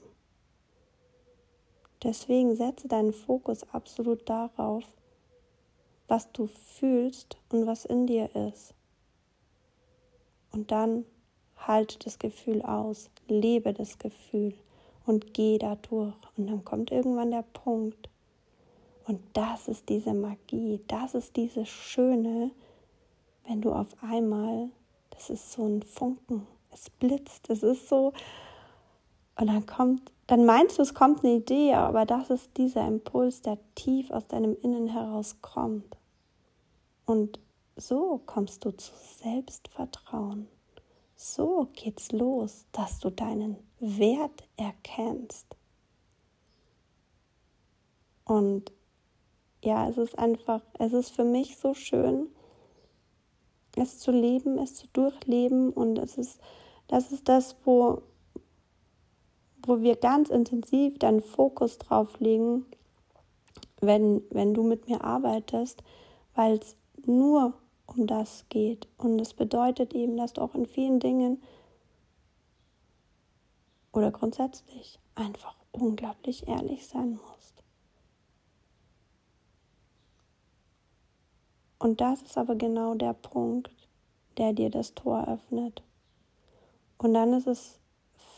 Deswegen 2.03 2.57
setze 2.57 2.89
deinen 2.89 3.13
Fokus 3.13 3.65
absolut 3.75 4.27
darauf, 4.31 4.85
was 6.09 6.33
du 6.33 6.47
fühlst 6.47 7.37
und 7.53 7.67
was 7.67 7.85
in 7.85 8.07
dir 8.07 8.35
ist. 8.35 8.73
Und 10.53 10.71
dann 10.71 11.05
halte 11.59 11.99
das 11.99 12.19
Gefühl 12.19 12.63
aus, 12.63 13.11
lebe 13.29 13.75
das 13.75 13.99
Gefühl 13.99 14.55
und 15.11 15.35
geh 15.35 15.59
da 15.59 15.77
durch. 15.77 16.15
Und 16.37 16.47
dann 16.47 16.65
kommt 16.65 16.91
irgendwann 16.91 17.31
der 17.31 17.45
Punkt. 17.53 18.09
Und 19.07 19.21
das 19.33 19.69
ist 19.69 19.89
diese 19.89 20.15
Magie, 20.15 20.81
das 20.87 21.15
ist 21.15 21.37
dieses 21.37 21.69
Schöne, 21.69 22.53
wenn 23.47 23.61
du 23.61 23.73
auf 23.73 23.89
einmal, 24.03 24.71
das 25.11 25.31
ist 25.31 25.53
so 25.53 25.67
ein 25.67 25.83
Funken, 25.83 26.47
es 26.73 26.91
blitzt, 26.91 27.51
es 27.51 27.65
ist 27.65 27.89
so, 27.89 28.13
und 29.37 29.47
dann 29.49 29.67
kommt, 29.67 30.13
dann 30.29 30.45
meinst 30.45 30.79
du, 30.79 30.83
es 30.83 30.95
kommt 30.95 31.25
eine 31.25 31.37
Idee, 31.37 31.75
aber 31.75 32.07
das 32.07 32.31
ist 32.31 32.57
dieser 32.57 32.87
Impuls, 32.87 33.43
der 33.43 33.59
tief 33.75 34.11
aus 34.11 34.29
deinem 34.29 34.57
Innen 34.63 34.87
heraus 34.87 35.37
kommt. 35.41 35.97
Und 37.07 37.41
so 37.75 38.21
kommst 38.27 38.65
du 38.65 38.71
zu 38.71 38.93
Selbstvertrauen. 39.23 40.47
So 41.23 41.69
geht's 41.75 42.13
los, 42.13 42.65
dass 42.73 42.99
du 42.99 43.11
deinen 43.11 43.59
Wert 43.79 44.49
erkennst. 44.57 45.55
Und 48.25 48.73
ja, 49.63 49.87
es 49.91 49.99
ist 49.99 50.19
einfach, 50.19 50.63
es 50.79 50.95
ist 50.95 51.11
für 51.11 51.25
mich 51.25 51.59
so 51.59 51.75
schön, 51.75 52.31
es 53.77 53.99
zu 53.99 54.13
leben, 54.13 54.57
es 54.57 54.77
zu 54.77 54.87
durchleben 54.95 55.69
und 55.69 55.99
es 55.99 56.17
ist, 56.17 56.41
das 56.89 57.13
ist 57.13 57.29
das, 57.29 57.55
wo, 57.67 58.01
wo 59.67 59.83
wir 59.83 59.97
ganz 59.97 60.31
intensiv 60.31 60.99
deinen 60.99 61.21
Fokus 61.21 61.77
drauf 61.77 62.19
legen, 62.19 62.65
wenn, 63.83 64.23
wenn 64.31 64.55
du 64.55 64.63
mit 64.63 64.89
mir 64.89 65.05
arbeitest, 65.05 65.83
weil 66.35 66.55
es 66.55 66.77
nur 67.05 67.53
um 67.91 68.07
das 68.07 68.45
geht. 68.49 68.89
Und 68.97 69.21
es 69.21 69.35
bedeutet 69.35 69.95
eben, 69.95 70.17
dass 70.17 70.33
du 70.33 70.43
auch 70.43 70.55
in 70.55 70.67
vielen 70.67 71.01
Dingen 71.01 71.43
oder 73.93 74.11
grundsätzlich 74.11 74.99
einfach 75.15 75.57
unglaublich 75.73 76.49
ehrlich 76.49 76.87
sein 76.87 77.19
musst. 77.29 77.63
Und 81.79 82.01
das 82.01 82.23
ist 82.23 82.37
aber 82.37 82.57
genau 82.57 82.95
der 82.95 83.15
Punkt, 83.15 83.71
der 84.37 84.53
dir 84.53 84.71
das 84.71 84.95
Tor 84.95 85.27
öffnet. 85.29 85.83
Und 86.99 87.15
dann 87.15 87.33
ist 87.33 87.47
es 87.47 87.79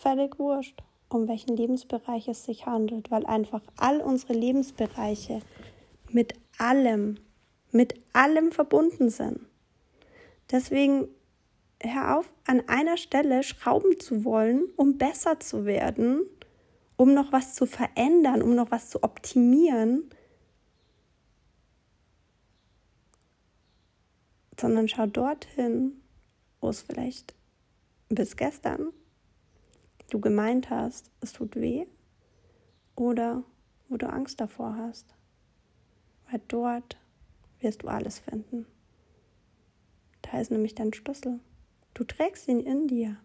völlig 0.00 0.38
wurscht, 0.38 0.80
um 1.08 1.28
welchen 1.28 1.56
Lebensbereich 1.56 2.28
es 2.28 2.44
sich 2.44 2.66
handelt, 2.66 3.10
weil 3.10 3.26
einfach 3.26 3.60
all 3.76 4.00
unsere 4.00 4.32
Lebensbereiche 4.32 5.40
mit 6.08 6.34
allem 6.58 7.18
mit 7.72 7.94
allem 8.12 8.52
verbunden 8.52 9.10
sind. 9.10 9.40
Deswegen 10.50 11.08
hör 11.80 12.18
auf, 12.18 12.32
an 12.46 12.68
einer 12.68 12.96
Stelle 12.96 13.42
schrauben 13.42 13.98
zu 13.98 14.24
wollen, 14.24 14.66
um 14.76 14.98
besser 14.98 15.40
zu 15.40 15.64
werden, 15.64 16.20
um 16.96 17.14
noch 17.14 17.32
was 17.32 17.54
zu 17.54 17.66
verändern, 17.66 18.42
um 18.42 18.54
noch 18.54 18.70
was 18.70 18.90
zu 18.90 19.02
optimieren, 19.02 20.08
sondern 24.60 24.86
schau 24.86 25.06
dorthin, 25.06 26.00
wo 26.60 26.68
es 26.68 26.82
vielleicht 26.82 27.34
bis 28.08 28.36
gestern 28.36 28.92
du 30.12 30.20
gemeint 30.20 30.68
hast, 30.68 31.10
es 31.20 31.32
tut 31.32 31.56
weh 31.56 31.86
oder 32.94 33.44
wo 33.88 33.96
du 33.96 34.08
Angst 34.08 34.40
davor 34.40 34.76
hast. 34.76 35.14
Weil 36.30 36.40
dort 36.48 36.98
wirst 37.62 37.82
du 37.82 37.88
alles 37.88 38.18
finden. 38.18 38.66
Da 40.22 40.40
ist 40.40 40.50
nämlich 40.50 40.74
dein 40.74 40.92
Schlüssel. 40.92 41.40
Du 41.94 42.04
trägst 42.04 42.48
ihn 42.48 42.60
in 42.60 42.88
dir. 42.88 43.16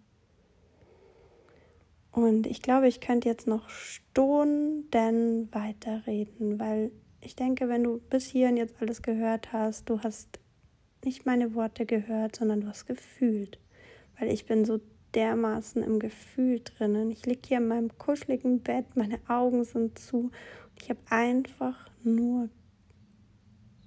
Und 2.12 2.48
ich 2.48 2.62
glaube, 2.62 2.88
ich 2.88 3.00
könnte 3.00 3.30
jetzt 3.30 3.48
noch 3.48 3.70
Stunden 3.70 5.50
weiterreden, 5.52 6.60
weil 6.60 6.92
ich 7.22 7.36
denke, 7.36 7.70
wenn 7.70 7.84
du 7.84 8.00
bis 8.10 8.26
hierhin 8.26 8.58
jetzt 8.58 8.76
alles 8.82 9.02
gehört 9.02 9.54
hast, 9.54 9.90
du 9.90 10.02
hast 10.02 10.40
nicht 11.06 11.26
meine 11.26 11.54
Worte 11.54 11.86
gehört, 11.86 12.36
sondern 12.36 12.62
du 12.62 12.68
hast 12.68 12.88
gefühlt. 12.88 13.60
Weil 14.20 14.30
ich 14.32 14.46
bin 14.46 14.66
so 14.66 14.80
dermaßen 15.14 15.84
im 15.84 16.00
Gefühl 16.00 16.62
drinnen. 16.64 17.12
Ich 17.12 17.26
liege 17.26 17.42
hier 17.48 17.58
in 17.58 17.68
meinem 17.68 17.98
kuscheligen 17.98 18.62
Bett, 18.62 18.86
meine 18.96 19.20
Augen 19.28 19.64
sind 19.64 19.98
zu. 19.98 20.18
Und 20.18 20.82
ich 20.82 20.90
habe 20.90 21.00
einfach 21.10 21.90
nur 22.04 22.50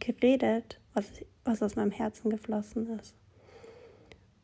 geredet, 0.01 0.81
was, 0.95 1.07
was 1.45 1.63
aus 1.63 1.77
meinem 1.77 1.93
Herzen 1.93 2.31
geflossen 2.31 2.99
ist. 2.99 3.15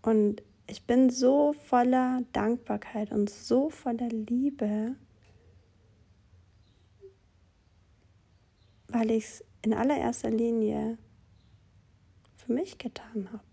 Und 0.03 0.43
ich 0.69 0.85
bin 0.85 1.11
so 1.11 1.53
voller 1.53 2.23
Dankbarkeit 2.33 3.13
und 3.13 3.31
so 3.31 3.71
voller 3.71 4.09
Liebe, 4.09 4.97
weil 8.89 9.11
ich 9.11 9.25
es 9.25 9.45
in 9.63 9.75
allererster 9.75 10.31
Linie 10.31 10.99
für 12.37 12.53
mich 12.53 12.79
getan 12.79 13.29
habe. 13.33 13.45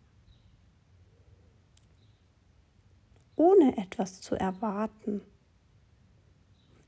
Ohne 3.35 3.77
etwas 3.77 4.21
zu 4.21 4.35
erwarten. 4.35 5.21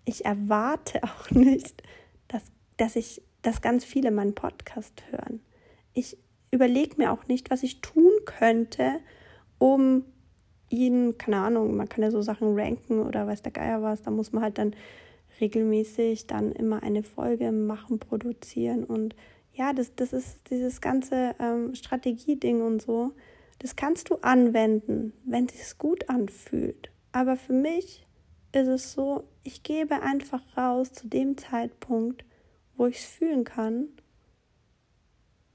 Ich 0.06 0.26
erwarte 0.26 1.04
auch 1.04 1.32
nicht, 1.32 1.82
dass, 2.28 2.44
dass 2.78 2.96
ich 2.96 3.22
dass 3.46 3.62
ganz 3.62 3.86
viele 3.86 4.12
meinen 4.12 4.34
Podcast 4.34 5.04
hören. 5.12 5.40
Ich 5.94 6.18
überlege 6.52 6.96
mir 6.98 7.12
auch 7.12 7.28
nicht, 7.28 7.52
was 7.52 7.64
ich 7.64 7.82
tun 7.82 8.12
könnte, 8.26 9.00
um 9.60 10.04
ihnen, 10.70 11.18
keine 11.18 11.38
Ahnung, 11.38 11.76
man 11.76 11.88
kann 11.88 12.04
ja 12.04 12.12
so 12.12 12.22
Sachen 12.22 12.60
ranken 12.60 13.02
oder 13.02 13.28
weiß 13.28 13.44
der 13.44 13.52
Geier 13.52 13.82
was, 13.82 14.02
da 14.02 14.12
muss 14.12 14.32
man 14.32 14.44
halt 14.44 14.58
dann 14.58 14.76
regelmäßig 15.40 16.28
dann 16.28 16.52
immer 16.54 16.82
eine 16.82 17.04
Folge 17.04 17.52
machen, 17.52 18.00
produzieren 18.00 18.84
und 18.84 19.16
ja, 19.54 19.74
das, 19.74 19.96
das 19.96 20.12
ist 20.12 20.50
dieses 20.50 20.82
ganze 20.82 21.36
ähm, 21.40 21.76
Strategieding 21.76 22.62
und 22.62 22.82
so, 22.82 23.14
das 23.60 23.76
kannst 23.76 24.10
du 24.10 24.16
anwenden, 24.16 25.14
wenn 25.24 25.48
es 25.48 25.78
gut 25.78 26.10
anfühlt. 26.10 26.90
Aber 27.14 27.38
für 27.38 27.54
mich 27.54 28.06
ist 28.52 28.68
es 28.68 28.92
so, 28.92 29.24
ich 29.44 29.64
gebe 29.64 30.02
einfach 30.02 30.42
raus 30.58 30.92
zu 30.92 31.08
dem 31.08 31.38
Zeitpunkt, 31.38 32.26
wo 32.78 32.88
ich 32.88 32.98
es 32.98 33.06
fühlen 33.06 33.44
kann, 33.44 33.90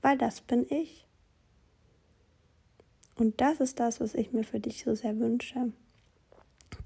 weil 0.03 0.17
das 0.19 0.41
bin 0.41 0.67
ich. 0.71 1.07
Und 3.17 3.41
das 3.41 3.61
ist 3.61 3.81
das, 3.81 4.01
was 4.01 4.15
ich 4.15 4.33
mir 4.33 4.45
für 4.45 4.61
dich 4.61 4.83
so 4.85 4.95
sehr 4.95 5.19
wünsche. 5.19 5.73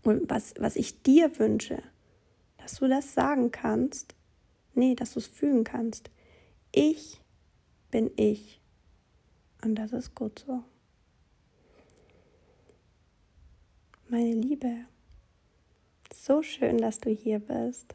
Und 0.03 0.29
was, 0.29 0.55
was 0.59 0.77
ich 0.77 1.03
dir 1.03 1.39
wünsche, 1.39 1.83
dass 2.59 2.77
du 2.77 2.89
das 2.89 3.15
sagen 3.15 3.51
kannst. 3.51 4.15
Nee, 4.75 4.95
dass 4.95 5.13
du 5.13 5.21
es 5.21 5.27
fühlen 5.27 5.63
kannst. 5.63 6.11
Ich 6.73 7.21
bin 7.91 8.11
ich. 8.17 8.61
Und 9.63 9.77
das 9.77 9.93
ist 9.93 10.15
gut 10.15 10.41
so. 10.41 10.65
Meine 14.09 14.33
Liebe, 14.33 14.87
so 16.13 16.43
schön, 16.43 16.79
dass 16.79 16.99
du 16.99 17.11
hier 17.11 17.39
bist. 17.39 17.95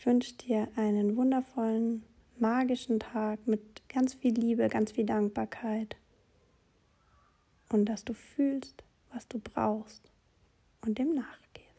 Ich 0.00 0.06
wünsche 0.06 0.32
dir 0.32 0.66
einen 0.76 1.14
wundervollen, 1.14 2.02
magischen 2.38 3.00
Tag 3.00 3.46
mit 3.46 3.86
ganz 3.90 4.14
viel 4.14 4.32
Liebe, 4.32 4.66
ganz 4.70 4.92
viel 4.92 5.04
Dankbarkeit. 5.04 5.94
Und 7.68 7.84
dass 7.84 8.06
du 8.06 8.14
fühlst, 8.14 8.82
was 9.12 9.28
du 9.28 9.38
brauchst 9.38 10.10
und 10.80 10.96
dem 10.96 11.12
nachgehst. 11.12 11.69